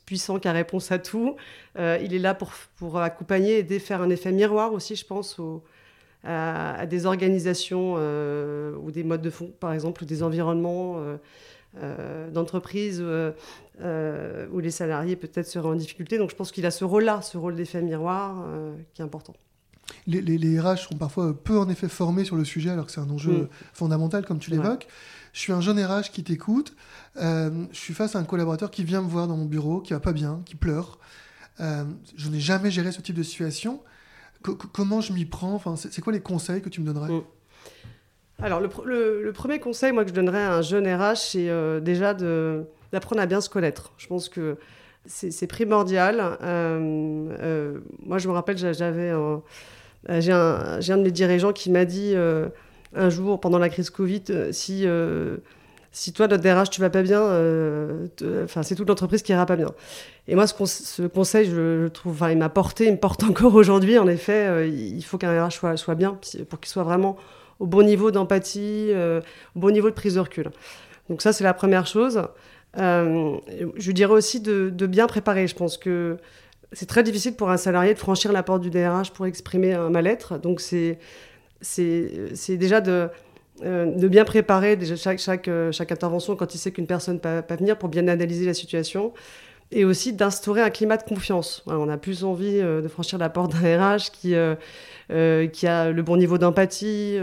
puissant 0.06 0.40
qui 0.40 0.48
a 0.48 0.52
réponse 0.52 0.92
à 0.92 1.00
tout. 1.00 1.36
Euh, 1.78 2.00
il 2.02 2.14
est 2.14 2.20
là 2.20 2.34
pour, 2.34 2.52
pour 2.78 3.00
accompagner, 3.00 3.60
aider, 3.60 3.80
faire 3.80 4.02
un 4.02 4.10
effet 4.10 4.32
miroir 4.32 4.74
aussi, 4.74 4.96
je 4.96 5.06
pense, 5.06 5.40
à, 6.24 6.86
des 6.88 7.06
organisations 7.06 7.96
euh, 7.98 8.76
ou 8.78 8.92
des 8.92 9.04
modes 9.04 9.22
de 9.22 9.30
fond, 9.30 9.52
par 9.60 9.74
exemple, 9.74 10.04
ou 10.04 10.06
des 10.06 10.24
environnements 10.24 11.02
d'entreprise 12.32 13.04
où 13.04 14.60
les 14.60 14.72
salariés 14.72 15.16
peut-être 15.16 15.48
seraient 15.48 15.70
en 15.70 15.76
difficulté. 15.76 16.18
Donc 16.18 16.32
je 16.32 16.36
pense 16.36 16.52
qu'il 16.52 16.66
a 16.66 16.72
ce 16.72 16.86
rôle-là, 16.86 17.22
ce 17.22 17.38
rôle 17.38 17.56
d'effet 17.56 17.82
miroir 17.82 18.46
qui 18.94 19.02
est 19.02 19.06
important. 19.06 19.34
Les, 20.06 20.22
les, 20.22 20.60
RH 20.60 20.90
sont 20.90 20.98
parfois 20.98 21.34
peu 21.34 21.58
en 21.58 21.70
effet 21.70 21.88
formés 21.88 22.26
sur 22.26 22.36
le 22.36 22.44
sujet 22.44 22.72
alors 22.72 22.88
que 22.88 22.92
c'est 22.92 23.00
un 23.00 23.10
enjeu 23.10 23.44
mm. 23.44 23.48
fondamental 23.72 24.26
comme 24.26 24.38
tu 24.38 24.52
l'évoques 24.52 24.86
je 25.38 25.44
suis 25.44 25.54
un 25.54 25.62
jeune 25.62 25.80
RH 25.80 26.10
qui 26.12 26.24
t'écoute, 26.24 26.74
euh, 27.18 27.52
je 27.72 27.78
suis 27.78 27.94
face 27.94 28.16
à 28.16 28.20
un 28.20 28.24
collaborateur 28.24 28.72
qui 28.72 28.84
vient 28.84 29.04
me 29.04 29.08
voir 29.08 29.28
dans 29.28 29.38
mon 29.38 29.46
bureau, 29.46 29.82
qui 29.82 29.94
va 29.94 30.00
pas 30.00 30.12
bien, 30.12 30.42
qui 30.48 30.56
pleure. 30.56 30.98
Euh, 31.60 31.84
je 32.16 32.30
n'ai 32.30 32.40
jamais 32.40 32.72
géré 32.72 32.92
ce 32.92 33.02
type 33.02 33.16
de 33.16 33.22
situation. 33.22 33.84
comment 34.42 35.00
je 35.00 35.14
m'y 35.14 35.26
prends? 35.26 35.54
Enfin, 35.54 35.76
C'est 35.76 36.02
quoi 36.02 36.12
les 36.12 36.22
conseils 36.22 36.64
que 36.64 36.70
tu 36.70 36.82
me 36.82 36.88
donnerais? 36.88 37.14
Mm. 37.14 37.22
Alors, 38.40 38.60
le, 38.60 39.32
premier 39.32 39.60
conseil, 39.60 39.92
moi, 39.92 40.06
que 40.06 40.10
je 40.10 40.16
donnerais 40.16 40.42
à 40.42 40.56
un 40.56 40.62
jeune 40.64 40.88
RH, 40.88 41.18
c'est 41.18 41.50
euh, 41.50 41.80
déjà 41.82 42.16
d'apprendre 42.16 43.22
à 43.22 43.28
bien 43.28 43.40
se 43.40 43.50
connaître. 43.50 43.94
Je 44.00 44.08
pense 44.08 44.30
que 44.30 44.58
c'est 45.06 45.46
primordial. 45.46 46.18
moi, 46.42 48.18
je 48.18 48.28
me 48.28 48.34
rappelle, 48.34 48.58
j'avais 48.58 49.14
j'ai 50.20 50.32
un, 50.32 50.80
de 50.80 51.04
mes 51.04 51.12
dirigeants 51.12 51.54
qui 51.54 51.70
m'a 51.70 51.86
dit 51.86 52.16
un 52.96 53.10
jour 53.10 53.40
pendant 53.40 53.60
la 53.60 53.70
crise 53.70 53.90
Covid, 53.90 54.24
euh, 54.30 54.52
si, 54.52 54.84
euh, 54.86 55.38
si 55.92 56.14
toi, 56.14 56.28
notre 56.28 56.44
DRH, 56.44 56.70
tu 56.70 56.82
vas 56.82 56.90
pas 56.90 57.02
bien, 57.02 57.22
euh, 57.22 58.08
c'est 58.62 58.76
toute 58.76 58.88
l'entreprise 58.88 59.22
qui 59.22 59.32
ira 59.32 59.46
pas 59.46 59.56
bien. 59.56 59.72
Et 60.28 60.36
moi, 60.36 60.48
ce, 60.48 61.08
conseil, 61.08 61.46
je, 61.46 61.84
je 61.84 61.88
trouve, 61.88 62.26
il 62.30 62.38
m'a 62.38 62.50
porté, 62.50 62.86
il 62.86 62.94
me 62.94 62.98
porte 62.98 63.24
encore 63.30 63.56
aujourd'hui. 63.56 63.98
En 63.98 64.08
effet, 64.08 64.70
il 64.70 65.02
faut 65.04 65.18
qu'un 65.18 65.46
RH 65.46 65.52
soit, 65.52 65.78
soit 65.78 65.96
bien 65.96 66.20
pour 66.50 66.60
qu'il 66.60 66.70
soit 66.70 66.84
vraiment 66.84 67.18
au 67.60 67.66
bon 67.66 67.84
niveau 67.84 68.12
d'empathie, 68.12 68.92
au 69.56 69.60
bon 69.60 69.72
niveau 69.72 69.90
de 69.90 69.96
prise 69.96 70.16
de 70.16 70.20
recul. 70.20 70.50
Donc 71.10 71.22
ça, 71.22 71.34
c'est 71.34 71.44
la 71.44 71.54
première 71.54 71.88
chose. 71.88 72.22
je 72.76 73.92
dirais 73.92 74.14
aussi 74.14 74.40
de, 74.40 74.70
de, 74.70 74.86
bien 74.86 75.08
préparer. 75.08 75.48
Je 75.48 75.56
pense 75.56 75.78
que 75.78 76.18
c'est 76.74 76.86
très 76.86 77.02
difficile 77.02 77.36
pour 77.36 77.50
un 77.50 77.58
salarié 77.58 77.94
de 77.94 78.00
franchir 78.00 78.32
la 78.32 78.44
porte 78.44 78.62
du 78.62 78.70
DRH 78.70 79.12
pour 79.12 79.26
exprimer 79.26 79.74
un 79.74 79.90
mal-être. 79.90 80.38
Donc 80.38 80.60
c'est 80.62 81.00
c'est 81.62 82.58
déjà 82.58 82.82
de, 82.82 83.10
euh, 83.64 84.08
bien 84.08 84.24
préparer 84.24 84.78
euh, 84.80 84.96
chaque, 85.72 85.92
intervention 85.92 86.36
quand 86.36 86.54
il 86.54 86.58
sait 86.58 86.72
qu'une 86.72 86.86
personne 86.86 87.16
ne 87.16 87.22
va 87.22 87.42
pas 87.42 87.56
venir 87.56 87.78
pour 87.78 87.90
bien 87.90 88.08
analyser 88.08 88.46
la 88.46 88.54
situation 88.54 89.14
et 89.72 89.84
aussi 89.84 90.14
d'instaurer 90.14 90.62
un 90.62 90.70
climat 90.70 90.98
de 90.98 91.04
confiance. 91.04 91.64
on 91.66 91.90
a 91.90 91.98
plus 91.98 92.24
envie 92.24 92.60
euh, 92.60 92.82
de 92.82 92.88
franchir 92.88 93.18
la 93.18 93.30
porte 93.30 93.54
d'un 93.54 93.96
RH 93.96 94.12
qui, 94.14 94.36
a 94.36 95.92
le 95.92 96.02
bon 96.04 96.18
niveau 96.18 96.38
d'empathie, 96.38 97.18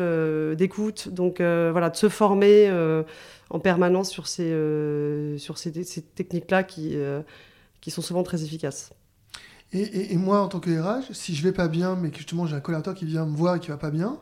d'écoute, 0.56 1.08
donc 1.08 1.36
voilà, 1.38 1.90
de 1.90 1.96
se 1.96 2.08
former 2.08 2.70
en 3.50 3.60
permanence 3.60 4.10
sur 4.10 4.26
ces, 4.26 4.52
techniques-là 6.16 6.64
qui 6.64 6.98
sont 7.90 8.02
souvent 8.02 8.24
très 8.24 8.42
efficaces. 8.42 8.90
Et, 9.74 10.16
moi, 10.16 10.40
en 10.40 10.48
tant 10.48 10.60
que 10.60 10.70
RH, 10.70 11.12
si 11.12 11.34
je 11.34 11.42
vais 11.42 11.50
pas 11.50 11.66
bien, 11.66 11.96
mais 12.00 12.10
que 12.10 12.18
justement 12.18 12.46
j'ai 12.46 12.54
un 12.54 12.60
collaborateur 12.60 12.94
qui 12.94 13.06
vient 13.06 13.26
me 13.26 13.36
voir 13.36 13.56
et 13.56 13.60
qui 13.60 13.68
va 13.68 13.76
pas 13.76 13.90
bien, 13.90 14.18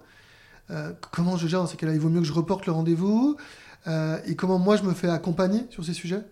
euh, 0.70 0.92
comment 1.10 1.36
je 1.36 1.46
gère 1.46 1.60
dans 1.60 1.66
ces 1.66 1.76
cas-là? 1.76 1.92
Il 1.92 2.00
vaut 2.00 2.08
mieux 2.08 2.20
que 2.20 2.26
je 2.26 2.32
reporte 2.32 2.64
le 2.64 2.72
rendez-vous 2.72 3.36
euh, 3.86 4.16
Et 4.26 4.34
comment 4.34 4.58
moi 4.58 4.76
je 4.76 4.84
me 4.84 4.94
fais 4.94 5.08
accompagner 5.08 5.60
sur 5.68 5.84
ces 5.84 5.92
sujets? 5.92 6.22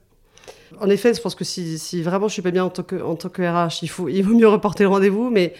En 0.81 0.89
effet, 0.89 1.13
je 1.13 1.21
pense 1.21 1.35
que 1.35 1.45
si, 1.45 2.03
vraiment 2.03 2.29
je 2.29 2.33
suis 2.33 2.43
pas 2.43 2.51
bien 2.51 2.65
en 2.65 2.71
tant 2.71 2.83
que, 2.83 2.97
en 2.97 3.15
tant 3.15 3.29
que 3.29 3.43
RH, 3.43 3.83
il, 3.83 3.91
faut, 3.91 4.09
il 4.09 4.23
vaut 4.23 4.35
mieux 4.35 4.49
reporter 4.49 4.85
le 4.85 4.89
rendez-vous, 4.89 5.29
mais 5.29 5.53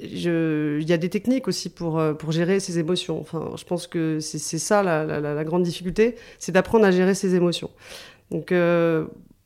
il 0.00 0.82
y 0.82 0.92
a 0.92 0.96
des 0.96 1.08
techniques 1.08 1.46
aussi 1.46 1.70
pour, 1.70 2.00
euh, 2.00 2.12
pour 2.12 2.32
gérer 2.32 2.58
ses 2.58 2.80
émotions. 2.80 3.20
Enfin, 3.20 3.52
je 3.56 3.64
pense 3.64 3.86
que 3.86 4.18
c'est 4.18 4.58
ça 4.58 4.82
la, 4.82 5.04
la, 5.04 5.44
grande 5.44 5.62
difficulté, 5.62 6.16
c'est 6.38 6.52
d'apprendre 6.52 6.84
à 6.84 6.90
gérer 6.90 7.14
ses 7.14 7.36
émotions. 7.36 7.70
Donc, 8.32 8.52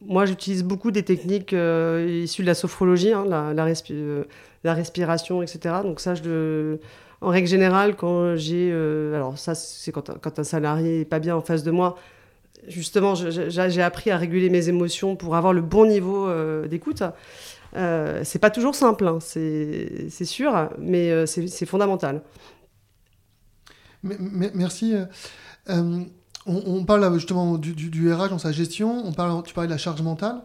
moi, 0.02 0.24
j'utilise 0.24 0.64
beaucoup 0.64 0.90
des 0.90 1.02
techniques 1.02 1.52
euh, 1.52 2.22
issues 2.24 2.42
de 2.42 2.46
la 2.46 2.54
sophrologie, 2.54 3.12
hein, 3.12 3.24
la, 3.26 3.66
euh, 3.90 4.24
respiration, 4.64 5.42
etc. 5.42 5.76
Donc 5.82 6.00
ça, 6.00 6.14
en 7.20 7.28
règle 7.28 7.48
générale, 7.48 7.96
quand 7.96 8.36
j'ai... 8.36 8.70
Euh, 8.72 9.14
alors 9.14 9.38
ça, 9.38 9.54
c'est 9.54 9.92
quand, 9.92 10.18
quand, 10.20 10.38
un 10.38 10.44
salarié 10.44 10.98
n'est 10.98 11.04
pas 11.04 11.18
bien 11.18 11.36
en 11.36 11.42
face 11.42 11.62
de 11.64 11.70
moi. 11.70 11.96
Justement, 12.66 13.14
j'ai 13.14 13.82
appris 13.82 14.10
à 14.10 14.18
réguler 14.18 14.50
mes 14.50 14.68
émotions 14.68 15.16
pour 15.16 15.34
avoir 15.34 15.54
le 15.54 15.62
bon 15.62 15.86
niveau 15.86 16.28
d'écoute. 16.66 17.02
c'est 17.72 18.38
pas 18.38 18.50
toujours 18.50 18.74
simple, 18.74 19.06
hein, 19.06 19.18
c'est 19.18 20.24
sûr, 20.26 20.68
mais 20.78 21.26
c'est 21.26 21.64
fondamental. 21.64 22.20
merci. 24.02 24.94
On, 26.46 26.84
parle 26.84 27.12
justement 27.14 27.58
du, 27.58 27.74
du, 27.74 28.12
RH 28.12 28.30
dans 28.30 28.38
sa 28.38 28.50
gestion, 28.50 29.06
on 29.06 29.12
parle, 29.12 29.42
tu 29.42 29.52
parlais 29.52 29.68
de 29.68 29.72
la 29.72 29.78
charge 29.78 30.00
mentale, 30.00 30.40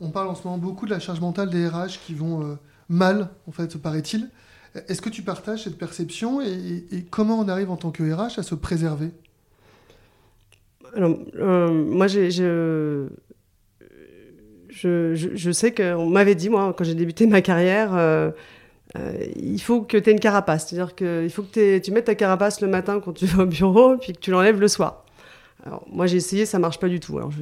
on 0.00 0.10
parle 0.10 0.28
en 0.28 0.34
ce 0.34 0.44
moment 0.44 0.58
beaucoup 0.58 0.84
de 0.84 0.90
la 0.90 1.00
charge 1.00 1.20
mentale 1.20 1.48
des 1.48 1.66
RH 1.66 2.00
qui 2.06 2.12
vont 2.14 2.42
euh, 2.42 2.54
mal, 2.90 3.30
en 3.46 3.52
fait, 3.52 3.78
paraît-il. 3.78 4.28
Est-ce 4.88 5.00
que 5.00 5.08
tu 5.08 5.22
partages 5.22 5.64
cette 5.64 5.78
perception 5.78 6.42
et, 6.42 7.06
comment 7.10 7.40
on 7.40 7.48
arrive 7.48 7.70
en 7.70 7.76
tant 7.76 7.90
que 7.90 8.02
RH 8.02 8.38
à 8.38 8.42
se 8.42 8.54
préserver? 8.54 9.10
Alors, 10.94 11.18
euh, 11.36 11.68
moi, 11.70 12.06
j'ai, 12.06 12.30
je, 12.30 13.08
je, 14.70 15.50
sais 15.50 15.72
qu'on 15.72 16.10
m'avait 16.10 16.34
dit, 16.34 16.50
moi, 16.50 16.74
quand 16.76 16.84
j'ai 16.84 16.94
débuté 16.94 17.26
ma 17.26 17.40
carrière, 17.40 17.94
euh, 17.94 18.30
il 19.36 19.60
faut 19.60 19.82
que 19.82 19.96
tu 19.96 20.10
aies 20.10 20.12
une 20.12 20.20
carapace. 20.20 20.68
C'est-à-dire 20.68 20.94
qu'il 20.94 21.30
faut 21.30 21.42
que 21.42 21.78
tu 21.78 21.90
mettes 21.90 22.06
ta 22.06 22.14
carapace 22.14 22.60
le 22.60 22.68
matin 22.68 23.00
quand 23.04 23.12
tu 23.12 23.26
vas 23.26 23.44
au 23.44 23.46
bureau, 23.46 23.96
puis 23.96 24.12
que 24.12 24.18
tu 24.18 24.30
l'enlèves 24.30 24.60
le 24.60 24.68
soir. 24.68 25.04
Alors, 25.64 25.84
moi, 25.90 26.06
j'ai 26.06 26.16
essayé, 26.16 26.46
ça 26.46 26.58
marche 26.58 26.78
pas 26.78 26.88
du 26.88 27.00
tout. 27.00 27.18
Alors, 27.18 27.32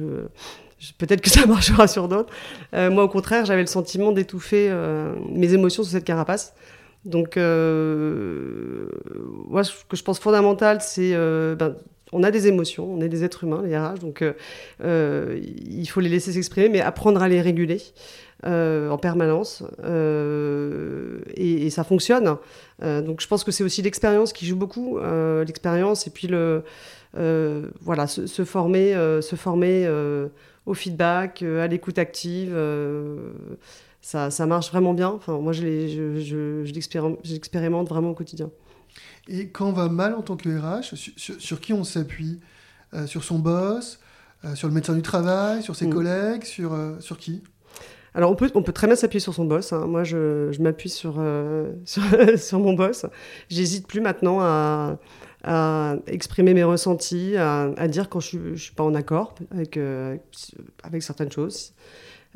peut-être 0.97 1.21
que 1.21 1.29
ça 1.29 1.45
marchera 1.47 1.87
sur 1.87 2.07
d'autres. 2.07 2.33
Euh, 2.73 2.89
moi, 2.89 3.03
au 3.03 3.09
contraire, 3.09 3.45
j'avais 3.45 3.61
le 3.61 3.67
sentiment 3.67 4.11
d'étouffer 4.11 4.67
euh, 4.69 5.15
mes 5.31 5.53
émotions 5.53 5.83
sous 5.83 5.91
cette 5.91 6.05
carapace. 6.05 6.53
Donc, 7.05 7.37
euh, 7.37 8.89
moi, 9.47 9.63
ce 9.63 9.73
que 9.87 9.95
je 9.95 10.03
pense 10.03 10.19
fondamental, 10.19 10.81
c'est 10.81 11.13
ben, 11.13 11.75
on 12.13 12.23
a 12.23 12.31
des 12.31 12.47
émotions, 12.47 12.91
on 12.91 13.01
est 13.01 13.09
des 13.09 13.23
êtres 13.23 13.43
humains, 13.43 13.61
les 13.63 13.77
RH, 13.77 13.99
donc 13.99 14.23
il 14.83 15.85
faut 15.87 15.99
les 15.99 16.09
laisser 16.09 16.33
s'exprimer, 16.33 16.69
mais 16.69 16.81
apprendre 16.81 17.21
à 17.21 17.29
les 17.29 17.39
réguler. 17.39 17.81
en 18.43 18.97
permanence 18.97 19.63
et, 19.85 21.65
et, 21.65 21.69
ça 21.69 21.83
fonctionne. 21.83 22.37
donc 22.81 23.21
je 23.21 23.27
pense 23.27 23.43
que 23.43 23.51
c'est 23.51 23.63
aussi 23.63 23.81
l'expérience 23.81 24.33
qui 24.33 24.45
joue 24.45 24.57
beaucoup, 24.57 24.99
l'expérience 25.45 26.07
et 26.07 26.09
puis 26.09 26.27
le, 26.27 26.63
voilà, 27.13 28.07
se, 28.07 28.43
former, 28.43 28.93
se 29.21 29.35
former 29.35 29.85
euh, 29.85 29.89
euh, 29.89 30.27
au 30.65 30.73
feedback, 30.73 31.43
à 31.43 31.67
l'écoute 31.67 31.97
active. 31.97 32.55
Ça, 34.01 34.29
ça, 34.31 34.45
marche 34.45 34.69
vraiment 34.69 34.93
bien. 34.93 35.09
Enfin, 35.09 35.37
moi, 35.39 35.53
je 35.53 36.63
l'expérimente 36.63 37.89
vraiment 37.89 38.11
au 38.11 38.13
quotidien. 38.13 38.49
Et 39.27 39.49
quand 39.49 39.67
on 39.67 39.73
va 39.73 39.89
mal 39.89 40.13
en 40.13 40.21
tant 40.21 40.37
que 40.37 40.49
RH, 40.49 40.95
sur, 40.95 41.59
qui 41.59 41.73
on 41.73 41.83
s'appuie? 41.83 42.39
Sur 43.05 43.25
son 43.25 43.37
boss 43.37 43.99
Sur 44.55 44.69
le 44.69 44.73
médecin 44.73 44.95
du 44.95 45.01
travail 45.01 45.61
Sur 45.61 45.75
ses 45.75 45.87
mm. 45.87 45.93
collègues 45.93 46.45
sur, 46.45 46.73
sur 47.01 47.17
qui? 47.17 47.43
Alors 48.13 48.31
on 48.31 48.35
peut, 48.35 48.49
on 48.55 48.63
peut 48.63 48.71
très 48.71 48.87
bien 48.87 48.95
s'appuyer 48.95 49.19
sur 49.19 49.33
son 49.33 49.43
boss. 49.43 49.73
Hein. 49.73 49.87
Moi, 49.87 50.05
je, 50.05 50.51
je 50.51 50.61
m'appuie 50.61 50.89
sur, 50.89 51.21
sur, 51.85 52.03
sur, 52.37 52.59
mon 52.59 52.73
boss. 52.73 53.05
J'hésite 53.49 53.87
plus 53.87 53.99
maintenant 53.99 54.39
à, 54.39 54.97
à 55.47 55.95
exprimer 56.07 56.53
mes 56.53 56.65
ressentis, 56.65 57.37
à, 57.37 57.87
dire 57.87 58.09
quand 58.09 58.19
je 58.19 58.37
ne 58.37 58.55
suis 58.57 58.73
pas 58.73 58.83
en 58.83 58.93
accord 58.93 59.33
avec, 59.51 59.77
euh, 59.77 60.17
certaines 60.99 61.31
choses. 61.31 61.73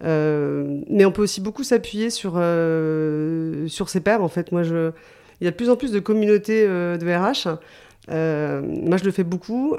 Euh, 0.04 0.82
mais 0.90 1.04
on 1.04 1.12
peut 1.12 1.22
aussi 1.22 1.42
beaucoup 1.42 1.66
s'appuyer 1.66 2.10
sur, 2.10 2.36
euh, 2.38 3.68
sur 3.68 3.90
ses 3.90 4.00
pairs. 4.00 4.24
En 4.24 4.30
fait, 4.30 4.54
moi, 4.54 4.64
il 4.64 5.44
y 5.44 5.48
a 5.48 5.52
de 5.52 5.56
plus 5.56 5.70
en 5.70 5.76
plus 5.76 5.92
de 5.92 6.00
communautés 6.00 6.66
de 6.66 7.06
RH. 7.06 7.60
moi, 8.08 8.98
je 8.98 9.04
le 9.04 9.12
fais 9.12 9.26
beaucoup. 9.26 9.76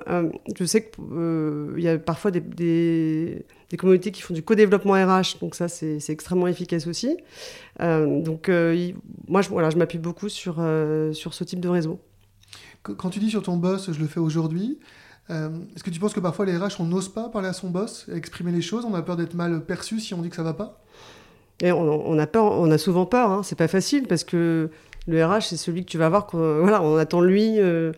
je 0.55 0.65
sais 0.67 0.91
qu'il 0.91 1.83
y 1.83 1.89
a 1.89 1.99
parfois 1.99 2.31
des, 2.31 3.47
communautés 3.79 4.11
qui 4.11 4.21
font 4.21 4.35
du 4.35 4.43
co-développement 4.43 4.93
RH, 4.93 5.39
donc 5.41 5.55
ça, 5.55 5.69
c'est 5.69 6.11
extrêmement 6.11 6.49
efficace 6.49 6.87
aussi. 6.87 7.17
donc, 7.81 8.51
moi, 9.27 9.41
je, 9.41 9.49
je 9.49 9.77
m'appuie 9.79 9.99
beaucoup 9.99 10.29
sur, 10.29 10.63
sur 11.15 11.33
ce 11.33 11.45
type 11.45 11.61
de 11.61 11.69
réseau. 11.71 11.99
Quand 12.83 13.11
tu 13.11 13.21
dis 13.21 13.31
sur 13.31 13.43
ton 13.43 13.57
boss, 13.57 13.93
je 13.93 14.01
le 14.01 14.07
fais 14.07 14.21
aujourd'hui, 14.21 14.79
euh, 15.31 15.51
est-ce 15.75 15.85
que 15.85 15.91
tu 15.91 16.01
penses 16.01 16.15
que 16.15 16.21
parfois 16.21 16.47
les 16.47 16.57
RH, 16.57 16.81
on 16.81 16.85
n'ose 16.85 17.09
pas 17.09 17.29
parler 17.29 17.49
à 17.49 17.53
son 17.53 17.71
boss, 17.71 18.09
exprimer 18.13 18.51
les 18.51 18.61
choses 18.61 18.85
On 18.85 18.95
a 18.95 19.03
peur 19.03 19.17
d'être 19.17 19.35
mal 19.35 19.65
perçu 19.65 20.01
si 20.01 20.15
on 20.15 20.23
dit 20.23 20.31
que 20.31 20.37
ça 20.37 20.43
va 20.43 20.55
pas? 20.55 20.81
Et 21.61 21.71
on, 21.71 22.19
a 22.19 22.27
peur, 22.27 22.45
on 22.45 22.71
a 22.73 22.79
souvent 22.79 23.07
peur. 23.07 23.31
Hein. 23.31 23.43
C'est 23.45 23.57
pas 23.57 23.69
facile 23.69 24.09
parce 24.09 24.25
que 24.25 24.71
le 25.07 25.25
RH, 25.25 25.43
c'est 25.43 25.57
celui 25.57 25.85
que 25.85 25.91
tu 25.91 25.97
vas 25.97 26.09
voir. 26.09 26.27
voilà, 26.33 26.83
on 26.83 26.97
attend 26.97 27.21
lui. 27.21 27.61
Euh, 27.61 27.93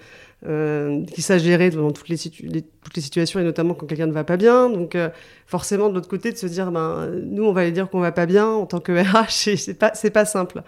euh, 0.46 1.06
qui 1.06 1.22
sache 1.22 1.40
gérer 1.40 1.70
dans 1.70 1.90
toutes 1.90 2.10
les, 2.10 2.18
situations 2.18 3.40
et 3.40 3.44
notamment 3.44 3.72
quand 3.72 3.86
quelqu'un 3.86 4.06
ne 4.06 4.12
va 4.12 4.24
pas 4.24 4.36
bien. 4.36 4.68
Donc 4.68 4.94
euh, 4.94 5.08
forcément 5.46 5.88
de 5.88 5.94
l'autre 5.94 6.08
côté 6.08 6.32
de 6.32 6.36
se 6.36 6.46
dire 6.46 6.70
ben 6.70 7.10
nous 7.24 7.44
on 7.44 7.54
va 7.54 7.62
aller 7.62 7.72
dire 7.72 7.88
qu'on 7.88 8.00
va 8.00 8.12
pas 8.12 8.26
bien 8.26 8.46
en 8.46 8.66
tant 8.66 8.78
que 8.78 8.92
RH 9.02 9.56
c'est 9.56 9.78
pas 9.78 9.92
pas 10.12 10.24
simple. 10.26 10.62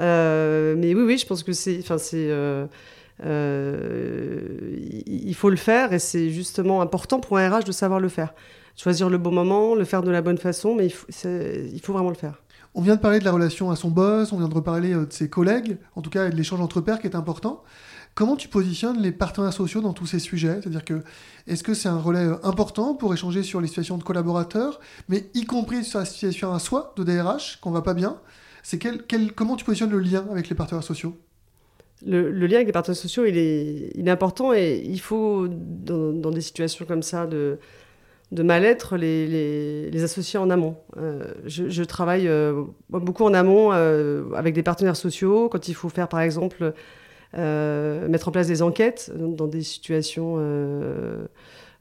Euh, 0.00 0.74
mais 0.76 0.92
oui 0.92 1.02
oui 1.02 1.18
je 1.18 1.26
pense 1.26 1.44
que 1.44 1.52
c'est 1.52 1.82
c'est 3.22 5.02
il 5.06 5.34
faut 5.34 5.50
le 5.50 5.56
faire 5.56 5.92
et 5.92 5.98
c'est 5.98 6.30
justement 6.30 6.82
important 6.82 7.20
pour 7.20 7.38
un 7.38 7.48
RH 7.48 7.64
de 7.64 7.72
savoir 7.72 8.00
le 8.00 8.08
faire. 8.08 8.34
Choisir 8.76 9.10
le 9.10 9.18
bon 9.18 9.32
moment, 9.32 9.74
le 9.74 9.84
faire 9.84 10.02
de 10.02 10.10
la 10.10 10.22
bonne 10.22 10.38
façon, 10.38 10.74
mais 10.74 10.86
il 10.86 10.92
faut, 10.92 11.06
il 11.08 11.80
faut 11.82 11.92
vraiment 11.92 12.08
le 12.08 12.14
faire. 12.16 12.42
On 12.74 12.80
vient 12.80 12.96
de 12.96 13.00
parler 13.00 13.18
de 13.18 13.24
la 13.24 13.32
relation 13.32 13.70
à 13.70 13.76
son 13.76 13.90
boss, 13.90 14.32
on 14.32 14.38
vient 14.38 14.48
de 14.48 14.54
reparler 14.54 14.94
de 14.94 15.06
ses 15.10 15.28
collègues, 15.28 15.76
en 15.94 16.00
tout 16.00 16.08
cas 16.08 16.30
de 16.30 16.36
l'échange 16.36 16.60
entre 16.60 16.80
pairs 16.80 17.00
qui 17.00 17.06
est 17.06 17.16
important. 17.16 17.62
Comment 18.14 18.36
tu 18.36 18.48
positionnes 18.48 19.00
les 19.00 19.12
partenaires 19.12 19.52
sociaux 19.54 19.80
dans 19.80 19.94
tous 19.94 20.06
ces 20.06 20.18
sujets? 20.18 20.60
C'est-à-dire 20.60 20.84
que 20.84 21.02
est-ce 21.46 21.62
que 21.62 21.72
c'est 21.72 21.88
un 21.88 21.98
relais 21.98 22.26
euh, 22.26 22.36
important 22.44 22.94
pour 22.94 23.14
échanger 23.14 23.42
sur 23.42 23.60
les 23.60 23.68
situations 23.68 23.96
de 23.96 24.02
collaborateurs, 24.02 24.80
mais 25.08 25.30
y 25.32 25.46
compris 25.46 25.82
sur 25.82 25.98
la 25.98 26.04
situation 26.04 26.52
à 26.52 26.58
soi 26.58 26.92
de 26.96 27.04
DRH 27.04 27.58
qu'on 27.60 27.70
va 27.70 27.80
pas 27.80 27.94
bien? 27.94 28.18
C'est 28.62 28.78
quel, 28.78 29.32
comment 29.32 29.56
tu 29.56 29.64
positionnes 29.64 29.90
le 29.90 29.98
lien 29.98 30.26
avec 30.30 30.48
les 30.50 30.54
partenaires 30.54 30.84
sociaux? 30.84 31.18
Le, 32.04 32.30
lien 32.46 32.56
avec 32.56 32.66
les 32.66 32.72
partenaires 32.72 32.96
sociaux, 32.96 33.24
il 33.24 33.36
est, 33.36 34.08
important 34.08 34.52
et 34.52 34.82
il 34.84 35.00
faut, 35.00 35.46
dans, 35.48 36.30
des 36.30 36.40
situations 36.40 36.84
comme 36.84 37.02
ça 37.02 37.26
de, 37.26 37.58
de 38.32 38.42
mal-être, 38.42 38.96
les, 38.96 39.90
les, 39.90 40.04
associer 40.04 40.38
en 40.38 40.50
amont. 40.50 40.76
Euh, 40.96 41.32
je, 41.46 41.82
travaille 41.84 42.28
euh, 42.28 42.64
beaucoup 42.88 43.24
en 43.24 43.34
amont 43.34 43.70
avec 43.70 44.54
des 44.54 44.62
partenaires 44.62 44.96
sociaux 44.96 45.48
quand 45.48 45.68
il 45.68 45.74
faut 45.74 45.88
faire, 45.88 46.08
par 46.08 46.20
exemple, 46.20 46.74
euh, 47.38 48.08
mettre 48.08 48.28
en 48.28 48.30
place 48.30 48.46
des 48.46 48.60
enquêtes 48.60 49.10
dans 49.16 49.46
des 49.46 49.62
situations 49.62 50.34
euh, 50.38 51.24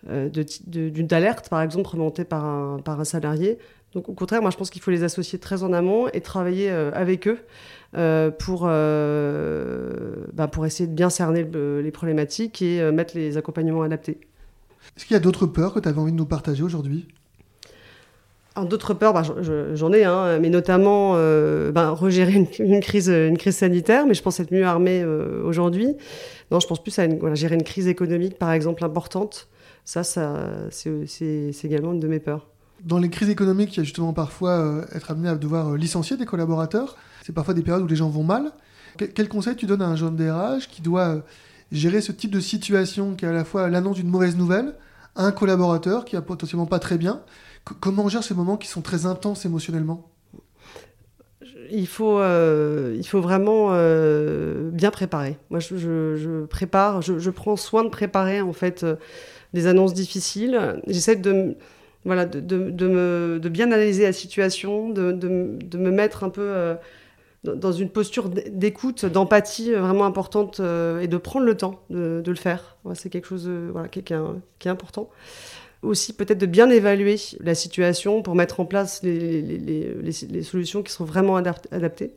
euh, 0.09 0.29
d'une 0.29 1.13
alerte, 1.13 1.49
par 1.49 1.61
exemple, 1.61 1.89
remontée 1.89 2.23
par 2.23 2.45
un, 2.45 2.79
par 2.79 2.99
un 2.99 3.03
salarié. 3.03 3.57
Donc 3.93 4.09
au 4.09 4.13
contraire, 4.13 4.41
moi 4.41 4.51
je 4.51 4.57
pense 4.57 4.69
qu'il 4.69 4.81
faut 4.81 4.91
les 4.91 5.03
associer 5.03 5.39
très 5.39 5.63
en 5.63 5.73
amont 5.73 6.07
et 6.13 6.21
travailler 6.21 6.69
avec 6.69 7.27
eux 7.27 7.39
pour, 8.37 8.61
bah, 8.61 10.47
pour 10.47 10.65
essayer 10.65 10.87
de 10.87 10.93
bien 10.93 11.09
cerner 11.09 11.43
les 11.43 11.91
problématiques 11.91 12.61
et 12.61 12.89
mettre 12.91 13.17
les 13.17 13.35
accompagnements 13.35 13.81
adaptés. 13.81 14.19
Est-ce 14.95 15.05
qu'il 15.05 15.13
y 15.13 15.17
a 15.17 15.21
d'autres 15.21 15.45
peurs 15.45 15.73
que 15.73 15.79
tu 15.79 15.89
avais 15.89 15.99
envie 15.99 16.11
de 16.11 16.17
nous 16.17 16.25
partager 16.25 16.63
aujourd'hui? 16.63 17.07
D'autres 18.65 18.93
peurs, 18.93 19.13
bah, 19.13 19.23
j'en 19.23 19.93
ai, 19.93 20.03
hein, 20.03 20.37
mais 20.39 20.49
notamment 20.49 21.13
euh, 21.15 21.71
bah, 21.71 21.91
regérer 21.91 22.33
une, 22.59 22.81
crise, 22.81 23.07
une 23.07 23.37
crise 23.37 23.55
sanitaire, 23.55 24.05
mais 24.05 24.13
je 24.13 24.21
pense 24.21 24.41
être 24.41 24.51
mieux 24.51 24.65
armé 24.65 25.01
euh, 25.01 25.41
aujourd'hui. 25.45 25.95
Non, 26.51 26.59
je 26.59 26.67
pense 26.67 26.83
plus 26.83 26.97
à 26.99 27.07
gérer 27.33 27.55
une 27.55 27.63
crise 27.63 27.87
économique, 27.87 28.37
par 28.37 28.51
exemple, 28.51 28.83
importante. 28.83 29.47
Ça, 29.85 30.03
ça 30.03 30.49
c'est 30.69 31.53
également 31.63 31.93
une 31.93 32.01
de 32.01 32.07
mes 32.09 32.19
peurs. 32.19 32.50
Dans 32.83 32.97
les 32.97 33.09
crises 33.09 33.29
économiques, 33.29 33.75
il 33.75 33.77
y 33.77 33.81
a 33.81 33.83
justement 33.83 34.13
parfois 34.13 34.51
euh, 34.51 34.85
être 34.93 35.11
amené 35.11 35.29
à 35.29 35.35
devoir 35.35 35.75
licencier 35.75 36.17
des 36.17 36.25
collaborateurs. 36.25 36.97
C'est 37.23 37.33
parfois 37.33 37.53
des 37.53 37.61
périodes 37.61 37.83
où 37.83 37.87
les 37.87 37.95
gens 37.95 38.09
vont 38.09 38.23
mal. 38.23 38.51
Quel, 38.97 39.29
conseil 39.29 39.55
tu 39.55 39.65
donnes 39.65 39.81
à 39.81 39.87
un 39.87 39.95
jeune 39.95 40.15
DRH 40.15 40.67
qui 40.67 40.81
doit 40.81 41.23
gérer 41.71 42.01
ce 42.01 42.11
type 42.11 42.31
de 42.31 42.39
situation 42.39 43.15
qui 43.15 43.25
est 43.25 43.29
à 43.29 43.31
la 43.31 43.45
fois 43.45 43.69
l'annonce 43.69 43.95
d'une 43.95 44.09
mauvaise 44.09 44.35
nouvelle, 44.35 44.75
un 45.15 45.31
collaborateur 45.31 46.03
qui 46.03 46.15
a 46.15 46.21
potentiellement 46.21 46.65
pas 46.65 46.79
très 46.79 46.97
bien? 46.97 47.21
Comment 47.63 48.05
on 48.05 48.09
gère 48.09 48.23
ces 48.23 48.33
moments 48.33 48.57
qui 48.57 48.67
sont 48.67 48.81
très 48.81 49.05
intenses 49.05 49.45
émotionnellement? 49.45 50.11
Il 51.69 51.87
faut, 51.87 52.19
euh, 52.19 52.95
il 52.97 53.07
faut 53.07 53.21
vraiment 53.21 53.69
euh, 53.71 54.69
bien 54.71 54.91
préparer. 54.91 55.37
Moi, 55.49 55.59
je, 55.59 56.45
prépare, 56.45 57.01
je, 57.01 57.29
prends 57.29 57.55
soin 57.55 57.83
de 57.83 57.89
préparer 57.89 58.41
en 58.41 58.51
fait 58.51 58.83
euh, 58.83 58.95
des 59.53 59.67
annonces 59.67 59.93
difficiles. 59.93 60.81
J'essaie 60.87 61.15
de, 61.15 61.55
voilà, 62.05 62.25
de, 62.25 62.39
de, 62.39 63.39
de, 63.39 63.49
bien 63.49 63.71
analyser 63.71 64.03
la 64.03 64.13
situation, 64.13 64.89
de, 64.89 65.11
me 65.11 65.91
mettre 65.91 66.23
un 66.23 66.29
peu 66.29 66.75
dans 67.43 67.71
une 67.71 67.89
posture 67.89 68.29
d'écoute, 68.29 69.05
d'empathie 69.05 69.71
vraiment 69.73 70.05
importante 70.05 70.59
et 70.59 71.07
de 71.07 71.17
prendre 71.17 71.45
le 71.45 71.55
temps 71.55 71.83
de, 71.89 72.23
le 72.25 72.35
faire. 72.35 72.77
C'est 72.95 73.09
quelque 73.09 73.27
chose 73.27 73.47
voilà, 73.71 73.87
qui, 73.87 74.03
qui, 74.03 74.13
est 74.13 74.71
important 74.71 75.09
aussi 75.83 76.13
peut-être 76.13 76.37
de 76.37 76.45
bien 76.45 76.69
évaluer 76.69 77.17
la 77.39 77.55
situation 77.55 78.21
pour 78.21 78.35
mettre 78.35 78.59
en 78.59 78.65
place 78.65 79.01
les, 79.03 79.41
les, 79.41 80.43
solutions 80.43 80.83
qui 80.83 80.91
sont 80.91 81.05
vraiment 81.05 81.35
adaptées. 81.35 82.13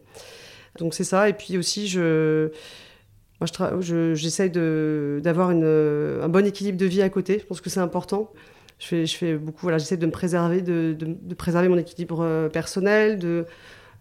Donc 0.78 0.94
c'est 0.94 1.04
ça. 1.04 1.28
Et 1.28 1.32
puis 1.32 1.56
aussi, 1.56 1.88
je, 1.88 2.50
moi, 3.40 3.48
j'essaye 4.14 4.50
je, 4.52 5.20
d'avoir 5.20 5.50
un 5.50 6.28
bon 6.28 6.46
équilibre 6.46 6.78
de 6.78 6.86
vie 6.86 7.02
à 7.02 7.08
côté. 7.08 7.38
Je 7.40 7.44
pense 7.46 7.60
que 7.60 7.70
c'est 7.70 7.80
important. 7.80 8.32
Je 8.78 9.06
fais, 9.06 9.36
beaucoup, 9.36 9.62
voilà, 9.62 9.78
j'essaie 9.78 9.96
de 9.96 10.06
me 10.06 10.10
préserver, 10.10 10.60
de, 10.60 11.34
préserver 11.34 11.68
mon 11.68 11.78
équilibre 11.78 12.20
euh, 12.22 12.48
personnel, 12.48 13.20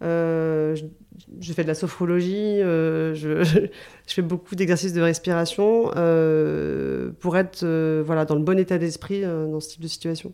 euh, 0.02 0.76
je, 1.40 1.54
fais 1.54 1.64
de 1.64 1.68
la 1.68 1.76
sophrologie, 1.76 2.62
euh, 2.62 3.14
je, 3.14 3.70
fais 4.08 4.22
beaucoup 4.22 4.56
d'exercices 4.56 4.94
de 4.94 5.02
respiration 5.02 5.86
pour 7.20 7.38
être 7.38 7.66
voilà, 8.02 8.26
dans 8.26 8.36
le 8.36 8.42
bon 8.42 8.58
état 8.60 8.78
d'esprit 8.78 9.22
dans 9.22 9.60
ce 9.60 9.70
type 9.70 9.82
de 9.82 9.88
situation. 9.88 10.34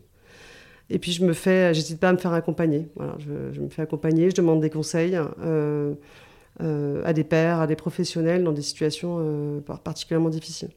Et 0.89 0.97
puis 0.97 1.11
je 1.11 1.23
me 1.23 1.33
fais, 1.33 1.73
j'hésite 1.73 1.99
pas 1.99 2.09
à 2.09 2.13
me 2.13 2.17
faire 2.17 2.33
accompagner. 2.33 2.89
Voilà, 2.95 3.15
je, 3.19 3.53
je, 3.53 3.61
me 3.61 3.69
fais 3.69 3.83
accompagner, 3.83 4.31
je 4.31 4.35
demande 4.35 4.61
des 4.61 4.71
conseils 4.71 5.15
à 5.15 7.13
des 7.13 7.23
pairs, 7.23 7.59
à 7.59 7.67
des 7.67 7.75
professionnels 7.75 8.43
dans 8.43 8.53
des 8.53 8.63
situations 8.63 9.61
particulièrement 9.83 10.29
difficiles 10.29 10.71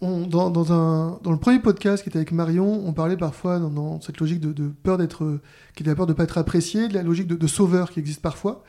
dans, 0.00 0.72
un, 0.72 1.18
dans, 1.22 1.30
le 1.30 1.38
premier 1.38 1.58
podcast 1.58 2.02
qui 2.02 2.10
était 2.10 2.18
avec 2.18 2.32
Marion, 2.32 2.86
on 2.86 2.92
parlait 2.92 3.16
parfois 3.16 3.58
dans, 3.58 4.00
cette 4.00 4.18
logique 4.20 4.40
de, 4.40 4.68
peur 4.82 4.98
d'être, 4.98 5.38
qui 5.74 5.82
était 5.82 5.90
la 5.90 5.96
peur 5.96 6.06
de 6.06 6.12
ne 6.12 6.16
pas 6.16 6.24
être 6.24 6.38
apprécié, 6.38 6.88
de 6.88 6.94
la 6.94 7.02
logique 7.02 7.26
de, 7.26 7.46
sauveur 7.46 7.90
qui 7.90 8.00
existe 8.00 8.20
parfois. 8.20 8.62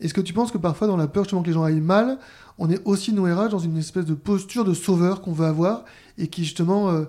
Est-ce 0.00 0.14
que 0.14 0.22
tu 0.22 0.32
penses 0.32 0.50
que 0.50 0.58
parfois 0.58 0.86
dans 0.86 0.96
la 0.96 1.06
peur 1.06 1.24
justement 1.24 1.42
que 1.42 1.48
les 1.48 1.52
gens 1.52 1.64
aillent 1.64 1.80
mal, 1.80 2.18
on 2.58 2.70
est 2.70 2.80
aussi 2.86 3.12
nous 3.12 3.26
dans 3.26 3.58
une 3.58 3.76
espèce 3.76 4.06
de 4.06 4.14
posture 4.14 4.64
de 4.64 4.72
sauveur 4.72 5.20
qu'on 5.20 5.32
veut 5.32 5.46
avoir 5.46 5.84
et 6.16 6.28
qui 6.28 6.44
justement 6.44 6.90
euh, 6.90 7.04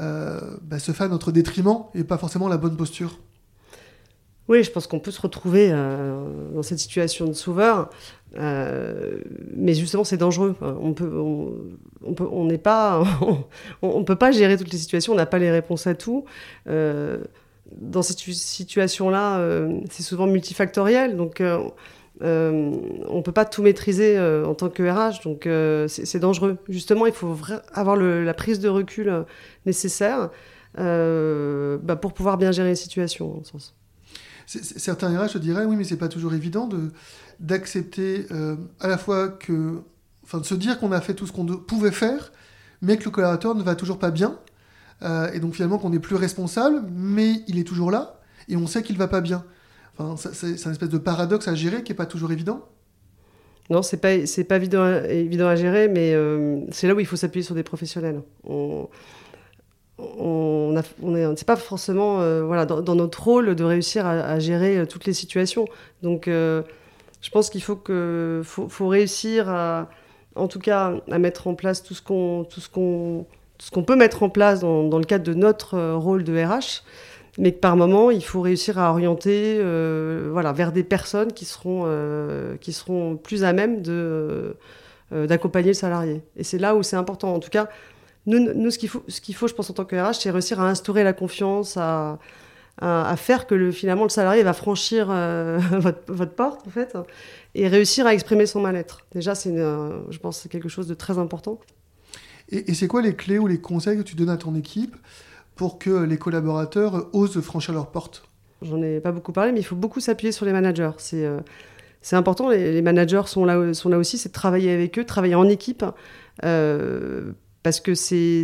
euh, 0.00 0.56
bah, 0.62 0.78
se 0.78 0.92
fait 0.92 1.04
à 1.04 1.08
notre 1.08 1.32
détriment 1.32 1.84
et 1.94 2.04
pas 2.04 2.16
forcément 2.16 2.48
la 2.48 2.56
bonne 2.56 2.76
posture? 2.76 3.18
Oui, 4.48 4.64
je 4.64 4.70
pense 4.70 4.86
qu'on 4.86 4.98
peut 4.98 5.10
se 5.10 5.20
retrouver 5.20 5.70
euh, 5.70 6.24
dans 6.52 6.62
cette 6.62 6.78
situation 6.78 7.26
de 7.26 7.32
sauveur, 7.32 7.90
euh, 8.36 9.20
mais 9.54 9.74
justement 9.74 10.04
c'est 10.04 10.16
dangereux. 10.16 10.56
On 10.60 10.94
peut, 10.94 11.10
on, 12.04 12.14
peut, 12.14 12.26
on 12.30 12.44
n'est 12.46 12.58
pas, 12.58 13.04
on, 13.82 14.04
peut 14.04 14.16
pas 14.16 14.32
gérer 14.32 14.56
toutes 14.56 14.72
les 14.72 14.78
situations. 14.78 15.12
On 15.12 15.16
n'a 15.16 15.26
pas 15.26 15.38
les 15.38 15.50
réponses 15.50 15.86
à 15.86 15.94
tout. 15.94 16.24
Euh, 16.68 17.18
dans 17.76 18.02
cette 18.02 18.18
situation-là, 18.18 19.40
c'est 19.90 20.02
souvent 20.02 20.26
multifactoriel, 20.26 21.16
donc 21.16 21.42
on 22.20 23.22
peut 23.24 23.32
pas 23.32 23.44
tout 23.46 23.62
maîtriser 23.62 24.20
en 24.20 24.54
tant 24.54 24.68
que 24.68 24.82
RH, 24.82 25.22
donc 25.24 25.48
c'est 25.88 26.18
dangereux. 26.18 26.58
Justement, 26.68 27.06
il 27.06 27.14
faut 27.14 27.34
avoir 27.72 27.96
la 27.96 28.34
prise 28.34 28.60
de 28.60 28.68
recul 28.68 29.24
nécessaire 29.64 30.28
bah, 30.76 31.96
pour 31.96 32.12
pouvoir 32.12 32.36
bien 32.36 32.52
gérer 32.52 32.70
les 32.70 32.74
situations, 32.74 33.38
en 33.38 33.44
sens 33.44 33.74
certains 34.46 35.18
RH 35.18 35.28
se 35.28 35.38
diraient 35.38 35.64
oui, 35.64 35.76
mais 35.76 35.84
c'est 35.84 35.96
pas 35.96 36.08
toujours 36.08 36.34
évident 36.34 36.66
de 36.66 36.90
d'accepter 37.40 38.26
euh, 38.30 38.56
à 38.80 38.88
la 38.88 38.98
fois 38.98 39.28
que, 39.28 39.80
enfin, 40.24 40.38
de 40.38 40.44
se 40.44 40.54
dire 40.54 40.78
qu'on 40.78 40.92
a 40.92 41.00
fait 41.00 41.14
tout 41.14 41.26
ce 41.26 41.32
qu'on 41.32 41.44
pouvait 41.44 41.90
faire, 41.90 42.32
mais 42.80 42.96
que 42.96 43.04
le 43.04 43.10
collaborateur 43.10 43.54
ne 43.54 43.62
va 43.62 43.74
toujours 43.74 43.98
pas 43.98 44.10
bien, 44.10 44.38
euh, 45.02 45.30
et 45.32 45.40
donc 45.40 45.54
finalement 45.54 45.78
qu'on 45.78 45.90
n'est 45.90 45.98
plus 45.98 46.16
responsable, 46.16 46.82
mais 46.94 47.42
il 47.48 47.58
est 47.58 47.64
toujours 47.64 47.90
là, 47.90 48.20
et 48.48 48.56
on 48.56 48.66
sait 48.66 48.82
qu'il 48.82 48.96
va 48.96 49.08
pas 49.08 49.20
bien. 49.20 49.44
Enfin, 49.98 50.30
c'est 50.32 50.66
un 50.66 50.70
espèce 50.70 50.88
de 50.88 50.98
paradoxe 50.98 51.48
à 51.48 51.54
gérer 51.54 51.82
qui 51.82 51.92
est 51.92 51.96
pas 51.96 52.06
toujours 52.06 52.32
évident. 52.32 52.64
Non, 53.70 53.82
c'est 53.82 53.98
pas 53.98 54.26
c'est 54.26 54.44
pas 54.44 54.56
évident, 54.56 54.82
à 54.82 55.56
gérer, 55.56 55.88
mais 55.88 56.14
euh, 56.14 56.60
c'est 56.70 56.86
là 56.86 56.94
où 56.94 57.00
il 57.00 57.06
faut 57.06 57.16
s'appuyer 57.16 57.44
sur 57.44 57.54
des 57.54 57.62
professionnels. 57.62 58.22
On 58.44 58.88
on 59.98 60.72
n'est 60.72 61.36
c'est 61.36 61.46
pas 61.46 61.56
forcément 61.56 62.20
euh, 62.20 62.42
voilà, 62.44 62.66
dans, 62.66 62.94
notre 62.94 63.22
rôle 63.22 63.54
de 63.54 63.64
réussir 63.64 64.06
à, 64.06 64.38
gérer 64.38 64.78
euh, 64.78 64.86
toutes 64.86 65.04
les 65.04 65.12
situations. 65.12 65.66
Donc, 66.02 66.28
euh, 66.28 66.62
je 67.20 67.30
pense 67.30 67.50
qu'il 67.50 67.62
faut, 67.62 67.76
que, 67.76 68.42
faut, 68.44 68.88
réussir 68.88 69.48
à, 69.48 69.88
en 70.34 70.48
tout 70.48 70.58
cas, 70.58 70.94
à 71.10 71.18
mettre 71.18 71.46
en 71.46 71.54
place 71.54 71.82
tout 71.82 71.94
ce 71.94 72.02
qu'on, 72.02 72.44
tout 72.48 72.60
ce 72.60 72.68
qu'on, 72.68 73.26
ce 73.58 73.70
qu'on 73.70 73.84
peut 73.84 73.96
mettre 73.96 74.22
en 74.22 74.28
place 74.28 74.60
dans, 74.60 74.98
le 74.98 75.04
cadre 75.04 75.24
de 75.24 75.34
notre 75.34 75.94
rôle 75.94 76.24
de 76.24 76.36
RH, 76.36 76.82
mais 77.38 77.52
que 77.52 77.60
par 77.60 77.76
moment, 77.76 78.10
il 78.10 78.24
faut 78.24 78.40
réussir 78.40 78.78
à 78.78 78.90
orienter 78.90 79.58
voilà, 80.32 80.52
vers 80.52 80.72
des 80.72 80.82
personnes 80.82 81.32
qui 81.32 81.44
seront, 81.44 81.86
qui 82.60 82.72
seront 82.72 83.16
plus 83.16 83.44
à 83.44 83.52
même 83.52 83.82
de, 83.82 84.56
d'accompagner 85.12 85.68
le 85.68 85.74
salarié. 85.74 86.22
Et 86.36 86.42
c'est 86.42 86.58
là 86.58 86.74
où 86.74 86.82
c'est 86.82 86.96
important. 86.96 87.32
En 87.32 87.38
tout 87.38 87.50
cas, 87.50 87.68
nous, 88.26 88.70
ce 88.70 88.78
qu'il 88.78 88.88
faut, 88.88 89.02
ce 89.08 89.20
qu'il 89.20 89.34
faut, 89.34 89.48
je 89.48 89.54
pense, 89.54 89.70
en 89.70 89.74
tant 89.74 89.84
que 89.84 89.96
RH, 89.96 90.14
c'est 90.20 90.30
réussir 90.30 90.60
à 90.60 90.68
instaurer 90.68 91.02
la 91.04 91.12
confiance, 91.12 91.76
à, 91.76 92.18
à, 92.80 93.16
faire 93.16 93.46
que 93.46 93.54
le, 93.54 93.72
finalement 93.72 94.04
le 94.04 94.08
salarié 94.08 94.42
va 94.42 94.52
franchir 94.52 95.06
votre, 95.72 96.12
votre, 96.12 96.32
porte 96.32 96.66
en 96.66 96.70
fait 96.70 96.96
et 97.54 97.68
réussir 97.68 98.06
à 98.06 98.14
exprimer 98.14 98.46
son 98.46 98.60
mal-être. 98.60 99.06
Déjà, 99.12 99.34
c'est, 99.34 99.56
je 99.56 100.18
pense, 100.18 100.38
c'est 100.38 100.48
quelque 100.48 100.68
chose 100.68 100.86
de 100.86 100.94
très 100.94 101.18
important. 101.18 101.58
Et, 102.50 102.70
et 102.70 102.74
c'est 102.74 102.86
quoi 102.86 103.02
les 103.02 103.14
clés 103.14 103.38
ou 103.38 103.46
les 103.46 103.60
conseils 103.60 103.96
que 103.98 104.02
tu 104.02 104.14
donnes 104.14 104.30
à 104.30 104.36
ton 104.36 104.54
équipe 104.54 104.96
pour 105.56 105.78
que 105.78 106.04
les 106.04 106.16
collaborateurs 106.16 107.08
osent 107.12 107.40
franchir 107.40 107.74
leur 107.74 107.88
porte? 107.88 108.24
J'en 108.62 108.80
ai 108.82 109.00
pas 109.00 109.12
beaucoup 109.12 109.32
parlé, 109.32 109.52
mais 109.52 109.60
il 109.60 109.64
faut 109.64 109.76
beaucoup 109.76 110.00
s'appuyer 110.00 110.32
sur 110.32 110.46
les 110.46 110.52
managers. 110.52 110.92
C'est 110.98 112.16
important. 112.16 112.48
Les, 112.48 112.82
managers 112.82 113.22
sont 113.26 113.44
là, 113.44 113.74
sont 113.74 113.88
là 113.88 113.98
aussi, 113.98 114.18
c'est 114.18 114.28
de 114.28 114.34
travailler 114.34 114.72
avec 114.72 114.98
eux, 114.98 115.04
travailler 115.04 115.34
en 115.34 115.48
équipe. 115.48 115.84
Euh, 116.44 117.32
parce 117.62 117.80
que 117.80 117.94
c'est, 117.94 118.42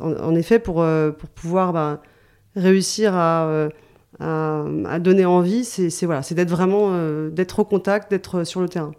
en, 0.00 0.34
effet, 0.34 0.58
pour, 0.58 0.80
euh, 0.82 1.10
pour 1.10 1.28
pouvoir 1.28 1.72
bah, 1.72 2.02
réussir 2.54 3.12
euh, 3.14 3.68
à, 4.20 4.64
à, 4.86 4.98
donner 4.98 5.26
envie, 5.26 5.64
c'est, 5.64 5.90
voilà, 6.06 6.22
c'est 6.22 6.34
d'être 6.34 6.50
vraiment 6.50 7.28
d'être 7.28 7.58
au 7.58 7.64
contact, 7.64 8.10
d'être 8.10 8.44
sur 8.44 8.60
le 8.60 8.68
terrain. 8.68 8.92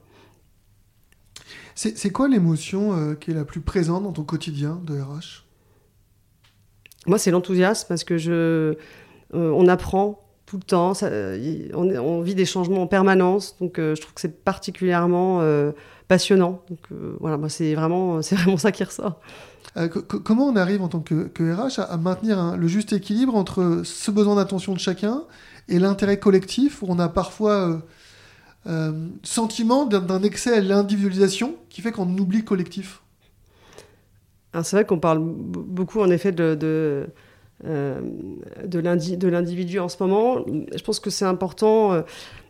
C'est, 1.76 2.10
quoi 2.10 2.28
l'émotion 2.28 3.16
qui 3.20 3.32
est 3.32 3.36
la 3.36 3.46
plus 3.46 3.62
présente 3.62 4.04
dans 4.04 4.12
ton 4.12 4.24
quotidien 4.24 4.82
de 4.84 5.00
RH 5.00 5.46
Moi, 7.06 7.20
c'est 7.20 7.30
l'enthousiasme 7.30 7.88
parce 7.88 8.04
que 8.04 8.18
je, 8.18 8.76
on 9.32 9.68
apprend 9.68 10.28
tout 10.48 10.56
le 10.56 10.64
temps. 10.64 10.94
on, 11.04 12.22
vit 12.22 12.34
des 12.34 12.46
changements 12.46 12.82
en 12.82 12.88
permanence, 12.88 13.58
donc 13.60 13.78
euh, 13.78 13.94
je 13.96 14.02
trouve 14.02 14.14
que 14.16 14.22
c'est 14.22 14.44
particulièrement 14.44 15.42
euh, 15.42 15.74
passionnant. 16.08 16.62
Donc 16.70 16.80
euh, 16.92 17.16
voilà, 17.20 17.38
moi 17.38 17.50
c'est 17.50 17.76
vraiment, 17.76 18.22
c'est 18.22 18.36
vraiment 18.36 18.58
ça 18.58 18.72
qui 18.72 18.84
ressort. 18.84 19.20
comment 20.24 20.48
on 20.48 20.56
arrive 20.56 20.82
en 20.82 20.88
tant 20.88 21.00
que, 21.00 21.30
RH 21.40 21.80
à, 21.80 21.98
maintenir 21.98 22.58
le 22.58 22.68
juste 22.68 22.94
équilibre 22.94 23.36
entre 23.36 23.82
ce 23.84 24.12
besoin 24.12 24.36
d'attention 24.36 24.74
de 24.74 24.80
chacun 24.80 25.24
et 25.68 25.80
l'intérêt 25.80 26.20
collectif, 26.20 26.82
où 26.82 26.88
on 26.90 27.00
a 27.00 27.10
parfois 27.10 27.82
sentiment 29.24 29.86
d'un 29.86 30.24
excès 30.24 30.58
à 30.58 30.60
l'individualisation 30.60 31.56
qui 31.70 31.82
fait 31.82 31.94
qu'on 31.94 32.18
oublie 32.18 32.40
le 32.40 32.44
collectif 32.44 33.02
C'est 34.54 34.76
vrai 34.76 34.86
qu'on 34.86 35.00
parle 35.00 35.20
beaucoup 35.22 36.02
en 36.02 36.10
effet 36.10 36.34
de 36.34 37.08
euh, 37.66 38.02
de 38.66 39.28
l'individu 39.28 39.80
en 39.80 39.90
ce 39.90 39.98
moment. 40.00 40.46
Je 40.76 40.84
pense 40.84 41.00
que 41.00 41.10
c'est 41.10 41.26
important 41.26 41.92
euh, 41.92 41.98
euh, 41.98 42.04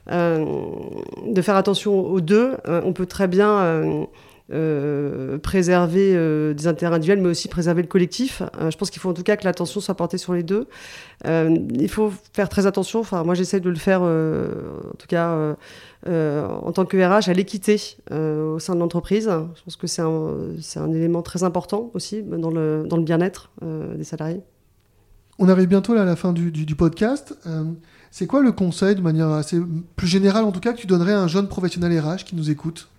de 0.09 1.41
faire 1.41 1.55
attention 1.55 1.99
aux 1.99 2.21
deux. 2.21 2.55
on 2.65 2.93
peut 2.93 3.05
très 3.05 3.27
bien 3.27 4.07
préserver 5.43 6.53
des 6.53 6.67
intérêts 6.67 6.95
individuels, 6.95 7.21
mais 7.21 7.29
aussi 7.29 7.47
préserver 7.47 7.81
le 7.81 7.87
collectif. 7.87 8.41
je 8.69 8.75
pense 8.77 8.89
qu'il 8.89 9.01
faut 9.01 9.09
en 9.09 9.13
tout 9.13 9.23
cas 9.23 9.35
que 9.35 9.43
l'attention 9.43 9.81
soit 9.81 9.95
portée 9.95 10.17
sur 10.17 10.33
les 10.33 10.43
deux. 10.43 10.67
il 11.25 11.89
faut 11.89 12.11
faire 12.33 12.47
très 12.49 12.65
attention. 12.65 12.99
Enfin, 13.01 13.23
moi, 13.23 13.35
j'essaie 13.35 13.59
de 13.59 13.69
le 13.69 13.75
faire, 13.75 14.01
en 14.01 14.95
tout 14.97 15.07
cas, 15.07 15.55
en 16.05 16.71
tant 16.71 16.85
que 16.85 16.97
RH, 16.97 17.29
à 17.29 17.33
l'équité 17.33 17.97
au 18.11 18.59
sein 18.59 18.75
de 18.75 18.79
l'entreprise. 18.79 19.25
Je 19.25 19.63
pense 19.63 19.75
que 19.75 19.87
c'est 19.87 20.01
un, 20.01 20.91
élément 20.93 21.21
très 21.21 21.43
important 21.43 21.91
aussi 21.93 22.23
dans 22.23 22.49
le 22.49 23.03
bien-être 23.03 23.51
des 23.61 24.05
salariés. 24.05 24.41
On 25.39 25.49
arrive 25.49 25.67
bientôt 25.67 25.93
à 25.93 26.03
la 26.03 26.15
fin 26.15 26.33
du, 26.33 26.75
podcast. 26.75 27.37
Euh, 28.07 28.11
c'est 28.11 28.27
quoi 28.27 28.41
le 28.41 28.51
conseil, 28.51 28.95
de 28.95 29.01
manière 29.01 29.29
assez 29.29 29.59
plus 29.95 30.07
générale 30.07 30.43
en 30.43 30.51
tout 30.51 30.59
cas, 30.59 30.73
que 30.73 30.79
tu 30.79 30.87
donnerais 30.87 31.13
à 31.13 31.19
un 31.19 31.27
jeune 31.27 31.47
professionnel 31.47 31.99
RH 31.99 32.23
qui 32.25 32.35
nous 32.35 32.49
écoute? 32.49 32.89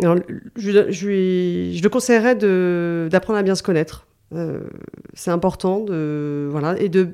Je, 0.00 0.90
je, 0.90 1.82
le 1.82 1.88
conseillerais 1.88 2.34
d'apprendre 3.10 3.38
à 3.38 3.42
bien 3.42 3.54
se 3.54 3.62
connaître. 3.62 4.06
Euh, 4.32 4.60
c'est 5.12 5.30
important 5.30 5.80
de, 5.80 6.48
voilà, 6.50 6.80
et 6.80 6.88
de 6.88 7.10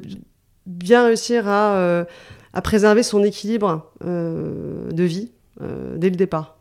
bien 0.67 1.07
réussir 1.07 1.49
à, 1.49 1.77
euh, 1.77 2.05
préserver 2.63 3.03
son 3.03 3.25
équilibre 3.25 3.93
de 4.03 5.03
vie 5.03 5.33
dès 5.61 6.11
le 6.11 6.17
départ. 6.17 6.59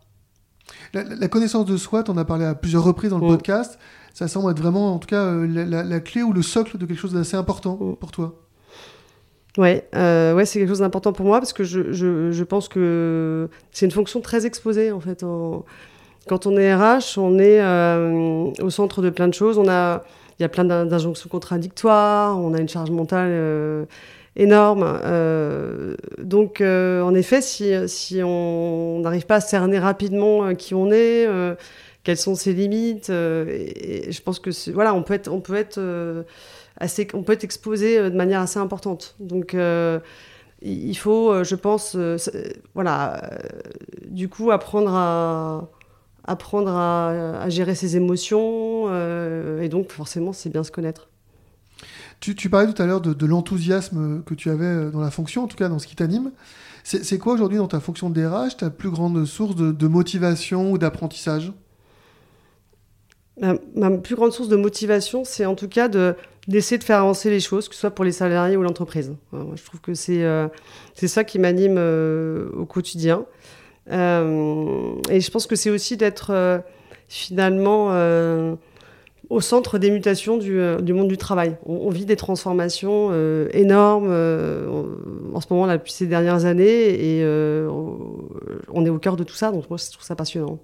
La, 0.93 1.27
connaissance 1.27 1.65
de 1.65 1.77
soi, 1.77 2.03
tu 2.03 2.11
en 2.11 2.17
as 2.17 2.25
parlé 2.25 2.45
à 2.45 2.55
plusieurs 2.55 2.83
reprises 2.83 3.11
dans 3.11 3.19
le 3.19 3.25
mm. 3.25 3.29
podcast 3.29 3.77
ça 4.15 4.29
semble 4.29 4.49
être 4.49 4.61
vraiment, 4.61 4.95
en 4.95 4.97
tout 4.97 5.09
cas, 5.09 5.25
euh, 5.25 5.45
la, 5.45 5.99
clé 5.99 6.23
ou 6.23 6.31
le 6.31 6.41
socle 6.41 6.77
de 6.77 6.85
quelque 6.85 6.97
chose 6.97 7.13
d'assez 7.13 7.35
important 7.35 7.75
mm. 7.75 7.95
pour 7.97 8.11
toi. 8.11 8.44
Ouais, 9.57 9.87
euh, 9.95 10.35
ouais 10.35 10.45
c'est 10.45 10.59
quelque 10.59 10.67
chose 10.67 10.79
d'important 10.79 11.13
pour 11.13 11.25
moi 11.25 11.39
parce 11.39 11.53
que 11.53 11.63
je, 11.63 11.93
je, 11.93 12.31
je 12.31 12.43
pense 12.43 12.67
que 12.67 13.47
c'est 13.71 13.85
une 13.85 13.91
fonction 13.91 14.19
très 14.19 14.45
exposée 14.45 14.91
en 14.91 14.99
fait. 14.99 15.23
Quand 16.27 16.45
on 16.45 16.57
est 16.57 16.75
RH, 16.75 17.17
on 17.17 17.39
est 17.39 17.61
euh, 17.61 18.51
au 18.61 18.69
centre 18.69 19.01
de 19.01 19.09
plein 19.09 19.27
de 19.27 19.33
choses. 19.33 19.57
On 19.57 19.69
a, 19.69 20.03
il 20.39 20.43
y 20.43 20.45
a 20.45 20.49
plein 20.49 20.65
d'injonctions 20.65 21.29
contradictoires. 21.29 22.37
On 22.37 22.53
a 22.53 22.59
une 22.59 22.67
charge 22.67 22.91
mentale 22.91 23.87
énorme. 24.35 24.99
donc, 26.17 26.61
en 26.61 27.15
effet, 27.15 27.41
si, 27.41 27.71
si 27.87 28.21
on 28.23 28.99
n'arrive 28.99 29.25
pas 29.25 29.35
à 29.35 29.41
cerner 29.41 29.79
rapidement 29.79 30.53
qui 30.55 30.73
on 30.73 30.91
est, 30.91 31.27
quelles 32.05 32.17
sont 32.17 32.35
ses 32.35 32.53
limites. 32.53 33.09
Euh, 33.09 33.45
et, 33.49 34.11
je 34.11 34.21
pense 34.21 34.39
que 34.39 34.51
voilà, 34.71 34.93
on 34.93 35.03
peut 35.03 35.15
être, 35.15 35.27
on 35.27 35.41
peut 35.41 35.55
être 35.55 35.79
euh, 35.79 36.23
on 37.13 37.23
peut 37.23 37.33
être 37.33 37.43
exposé 37.43 37.97
euh, 37.97 38.09
de 38.09 38.15
manière 38.15 38.41
assez 38.41 38.59
importante. 38.59 39.15
Donc 39.19 39.55
il 40.61 40.97
faut, 40.97 41.43
je 41.43 41.55
pense, 41.55 41.95
voilà, 42.73 43.29
du 44.07 44.29
coup, 44.29 44.51
apprendre 44.51 44.93
à, 44.93 45.69
apprendre 46.23 46.71
à, 46.71 47.49
gérer 47.49 47.75
ses 47.75 47.97
émotions, 47.97 48.89
et 49.61 49.69
donc 49.69 49.91
forcément, 49.91 50.33
c'est 50.33 50.49
bien 50.49 50.63
se 50.63 50.71
connaître. 50.71 51.09
Tu, 52.19 52.49
parlais 52.49 52.71
tout 52.73 52.81
à 52.81 52.85
l'heure 52.87 53.01
de, 53.01 53.25
l'enthousiasme 53.25 54.23
que 54.23 54.33
tu 54.33 54.49
avais 54.49 54.89
dans 54.89 55.01
la 55.01 55.11
fonction, 55.11 55.43
en 55.43 55.47
tout 55.47 55.57
cas 55.57 55.69
dans 55.69 55.77
ce 55.77 55.85
qui 55.85 55.95
t'anime. 55.95 56.31
C'est 56.83 57.19
quoi 57.19 57.33
aujourd'hui 57.33 57.57
dans 57.57 57.67
ta 57.67 57.79
fonction 57.79 58.09
de 58.09 58.19
DRH 58.19 58.57
ta 58.57 58.69
plus 58.69 58.89
grande 58.89 59.23
source 59.25 59.55
de 59.55 59.87
motivation 59.87 60.71
ou 60.71 60.77
d'apprentissage? 60.79 61.51
Ma, 63.41 63.91
plus 63.97 64.15
grande 64.15 64.31
source 64.31 64.49
de 64.49 64.55
motivation, 64.55 65.23
c'est 65.23 65.45
en 65.45 65.55
tout 65.55 65.67
cas 65.67 65.87
de 65.87 66.15
d'essayer 66.47 66.77
de 66.77 66.83
faire 66.83 66.99
avancer 66.99 67.29
les 67.29 67.39
choses, 67.39 67.67
que 67.67 67.73
ce 67.73 67.81
soit 67.81 67.91
pour 67.91 68.05
les 68.05 68.11
salariés 68.11 68.55
ou 68.55 68.61
l'entreprise. 68.61 69.13
je 69.33 69.63
trouve 69.63 69.81
que 69.81 69.95
c'est 69.95 70.23
euh, 70.23 70.47
ça 70.93 71.23
qui 71.23 71.39
m'anime 71.39 71.77
euh, 71.77 72.49
au 72.55 72.65
quotidien. 72.65 73.25
Euh, 73.91 74.93
et 75.09 75.21
je 75.21 75.31
pense 75.31 75.47
que 75.47 75.55
c'est 75.55 75.71
aussi 75.71 75.97
d'être 75.97 76.63
finalement 77.07 77.89
au 79.29 79.41
centre 79.41 79.79
des 79.79 79.89
mutations 79.89 80.37
du, 80.37 80.59
du 80.81 80.93
monde 80.93 81.07
du 81.07 81.17
travail. 81.17 81.57
On, 81.65 81.89
vit 81.89 82.05
des 82.05 82.15
transformations 82.15 83.11
énormes 83.51 84.11
en 85.33 85.41
ce 85.41 85.47
moment, 85.49 85.65
là, 85.65 85.77
depuis 85.77 85.93
ces 85.93 86.05
dernières 86.05 86.45
années, 86.45 87.19
et 87.19 87.25
on 87.25 88.85
est 88.85 88.89
au 88.89 88.99
cœur 88.99 89.15
de 89.15 89.23
tout 89.23 89.35
ça, 89.35 89.51
donc 89.51 89.67
moi, 89.67 89.77
je 89.77 89.91
trouve 89.91 90.05
ça 90.05 90.15
passionnant. 90.15 90.59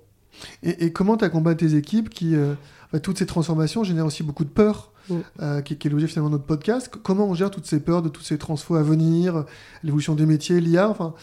Et, 0.64 0.92
comment 0.92 1.18
tu 1.18 1.26
accompagnes 1.26 1.56
tes 1.56 1.76
équipes 1.76 2.10
qui, 2.10 2.36
euh, 2.36 2.54
bah, 2.92 3.00
toutes 3.00 3.18
ces 3.18 3.26
transformations 3.26 3.84
génèrent 3.84 4.06
aussi 4.06 4.24
beaucoup 4.24 4.44
de 4.44 4.50
peur, 4.50 4.92
mm. 5.10 5.16
euh, 5.42 5.62
qui, 5.62 5.74
est 5.74 5.90
l'objet 5.90 6.08
finalement 6.08 6.30
de 6.30 6.36
notre 6.36 6.46
podcast. 6.46 6.92
Comment 7.04 7.28
on 7.28 7.34
gère 7.34 7.52
toutes 7.52 7.66
ces 7.66 7.80
peurs 7.80 8.02
de 8.02 8.10
toutes 8.10 8.26
ces 8.26 8.38
transfos 8.38 8.76
à 8.76 8.84
venir, 8.84 9.46
l'évolution 9.84 10.16
des 10.16 10.26
métiers, 10.26 10.60
l'IA 10.60 10.90
enfin, 10.90 11.14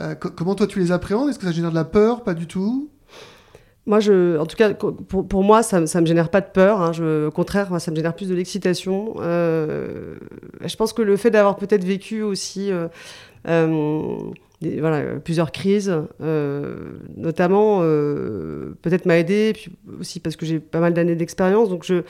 euh, 0.00 0.14
Comment 0.14 0.54
toi 0.54 0.66
tu 0.66 0.78
les 0.78 0.92
appréhendes? 0.92 1.30
Est-ce 1.30 1.38
que 1.38 1.46
ça 1.46 1.52
génère 1.52 1.70
de 1.70 1.76
la 1.76 1.84
peur? 1.84 2.22
Pas 2.22 2.34
du 2.34 2.46
tout? 2.46 2.88
Moi, 3.84 3.98
je, 3.98 4.38
en 4.38 4.46
tout 4.46 4.56
cas, 4.56 4.74
pour, 4.74 5.26
pour 5.26 5.42
moi, 5.42 5.64
ça 5.64 5.80
ne 5.80 6.00
me 6.00 6.06
génère 6.06 6.28
pas 6.28 6.40
de 6.40 6.46
peur. 6.46 6.80
Hein. 6.80 6.92
Je, 6.92 7.26
au 7.26 7.30
contraire, 7.32 7.68
moi, 7.68 7.80
ça 7.80 7.90
me 7.90 7.96
génère 7.96 8.14
plus 8.14 8.28
de 8.28 8.34
l'excitation. 8.34 9.14
je 9.18 10.76
pense 10.76 10.92
que 10.92 11.02
le 11.02 11.16
fait 11.16 11.30
d'avoir 11.30 11.56
peut-être 11.56 11.84
vécu 11.84 12.22
aussi 12.22 12.70
plusieurs 15.24 15.52
crises, 15.52 15.94
euh, 16.20 16.76
notamment, 17.16 17.80
euh, 17.82 18.76
peut-être 18.82 19.06
m'a 19.06 19.18
aidé, 19.18 19.52
puis 19.54 19.72
aussi 20.00 20.20
parce 20.20 20.36
que 20.36 20.46
j'ai 20.46 20.60
pas 20.60 20.80
mal 20.80 20.94
d'années 20.94 21.16
d'expérience. 21.16 21.68
Donc, 21.68 21.84
je, 21.84 22.02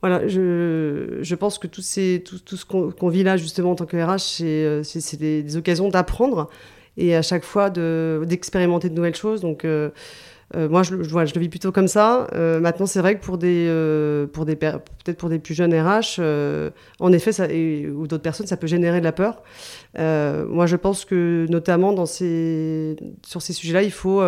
voilà, 0.00 0.26
je, 0.28 1.18
je 1.20 1.34
pense 1.34 1.58
que 1.58 1.66
tout, 1.66 1.82
ces, 1.82 2.22
tout, 2.24 2.38
tout 2.38 2.56
ce 2.56 2.64
qu'on 2.64 3.08
vit 3.08 3.22
là, 3.22 3.36
justement, 3.36 3.72
en 3.72 3.74
tant 3.74 3.86
que 3.86 3.96
RH, 3.96 4.18
c'est 4.18 4.44
euh, 4.44 4.82
des, 5.18 5.42
des, 5.42 5.56
occasions 5.56 5.88
d'apprendre 5.88 6.50
et 6.96 7.16
à 7.16 7.22
chaque 7.22 7.44
fois 7.44 7.70
d'expérimenter 7.70 8.88
de, 8.88 8.94
nouvelles 8.94 9.16
choses. 9.16 9.40
Donc, 9.40 9.66
moi, 10.54 10.82
je, 10.82 11.02
je, 11.02 11.08
je, 11.08 11.34
le 11.34 11.40
vis 11.40 11.48
plutôt 11.48 11.72
comme 11.72 11.88
ça. 11.88 12.26
Euh, 12.34 12.60
maintenant, 12.60 12.86
c'est 12.86 13.00
vrai 13.00 13.18
que 13.18 13.24
pour 13.24 13.38
des, 13.38 13.66
euh, 13.68 14.26
pour 14.26 14.44
des 14.44 14.56
peut-être 14.56 15.16
pour 15.16 15.28
des 15.28 15.38
plus 15.38 15.54
jeunes 15.54 15.74
RH, 15.74 16.20
en 17.00 17.12
effet, 17.12 17.88
ou 17.90 18.06
d'autres 18.06 18.22
personnes, 18.22 18.46
ça 18.46 18.56
peut 18.56 18.66
générer 18.66 19.00
de 19.00 19.04
la 19.04 19.12
peur. 19.12 19.42
moi, 19.96 20.66
je 20.66 20.76
pense 20.76 21.04
que 21.04 21.46
notamment 21.48 21.94
sur 22.06 23.42
ces 23.42 23.52
sujets-là, 23.52 23.82
il 23.82 23.92
faut 23.92 24.22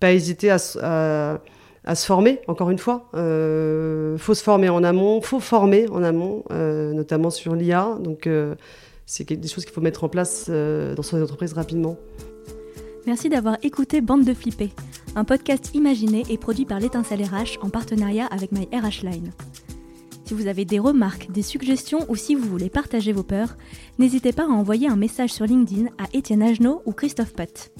pas 0.00 0.12
hésiter 0.12 0.50
à, 0.50 0.58
à, 1.84 1.94
se 1.94 2.06
former. 2.06 2.40
Encore 2.48 2.70
une 2.70 2.78
fois, 2.78 3.08
faut 3.12 4.34
se 4.34 4.42
former 4.42 4.68
en 4.68 4.84
amont, 4.84 5.20
faut 5.22 5.40
former 5.40 5.88
en 5.88 6.02
amont, 6.02 6.44
notamment 6.50 7.30
sur 7.30 7.54
l'IA. 7.54 7.96
Donc, 8.00 8.28
c'est 9.06 9.32
des 9.32 9.48
choses 9.48 9.64
qu'il 9.64 9.74
faut 9.74 9.80
mettre 9.80 10.04
en 10.04 10.08
place 10.08 10.50
dans 10.50 11.02
son 11.02 11.22
entreprise 11.22 11.52
rapidement. 11.54 11.96
Merci 13.06 13.28
d'avoir 13.28 13.58
écouté 13.62 14.00
Bande 14.00 14.24
de 14.24 14.32
Flipper, 14.32 14.70
un 15.16 15.24
podcast 15.24 15.74
imaginé 15.74 16.22
et 16.30 16.38
produit 16.38 16.64
par 16.64 16.78
l'étincelle 16.78 17.24
RH 17.24 17.58
en 17.60 17.68
partenariat 17.68 18.26
avec 18.26 18.52
My 18.52 18.68
RH 18.72 19.04
Line. 19.04 19.32
Si 20.24 20.34
vous 20.34 20.46
avez 20.46 20.64
des 20.64 20.78
remarques, 20.78 21.30
des 21.32 21.42
suggestions 21.42 22.06
ou 22.08 22.14
si 22.14 22.36
vous 22.36 22.48
voulez 22.48 22.70
partager 22.70 23.12
vos 23.12 23.24
peurs, 23.24 23.56
n'hésitez 23.98 24.32
pas 24.32 24.44
à 24.44 24.50
envoyer 24.50 24.86
un 24.86 24.96
message 24.96 25.32
sur 25.32 25.46
LinkedIn 25.46 25.86
à 25.98 26.04
Étienne 26.12 26.42
Agenot 26.42 26.80
ou 26.86 26.92
Christophe 26.92 27.34
Pott. 27.34 27.72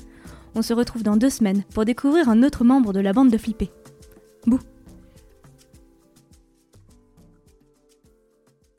On 0.57 0.63
se 0.63 0.75
retrouve 0.75 1.05
dans 1.05 1.17
deux 1.17 1.31
semaines 1.31 1.63
pour 1.73 1.85
découvrir 1.85 2.29
un 2.29 2.43
autre 2.43 2.65
membre 2.65 2.93
de 2.93 3.01
la 3.01 3.13
bande 3.13 3.31
de 3.31 3.39
Flipper. 3.39 3.71
Bouh 4.47 4.59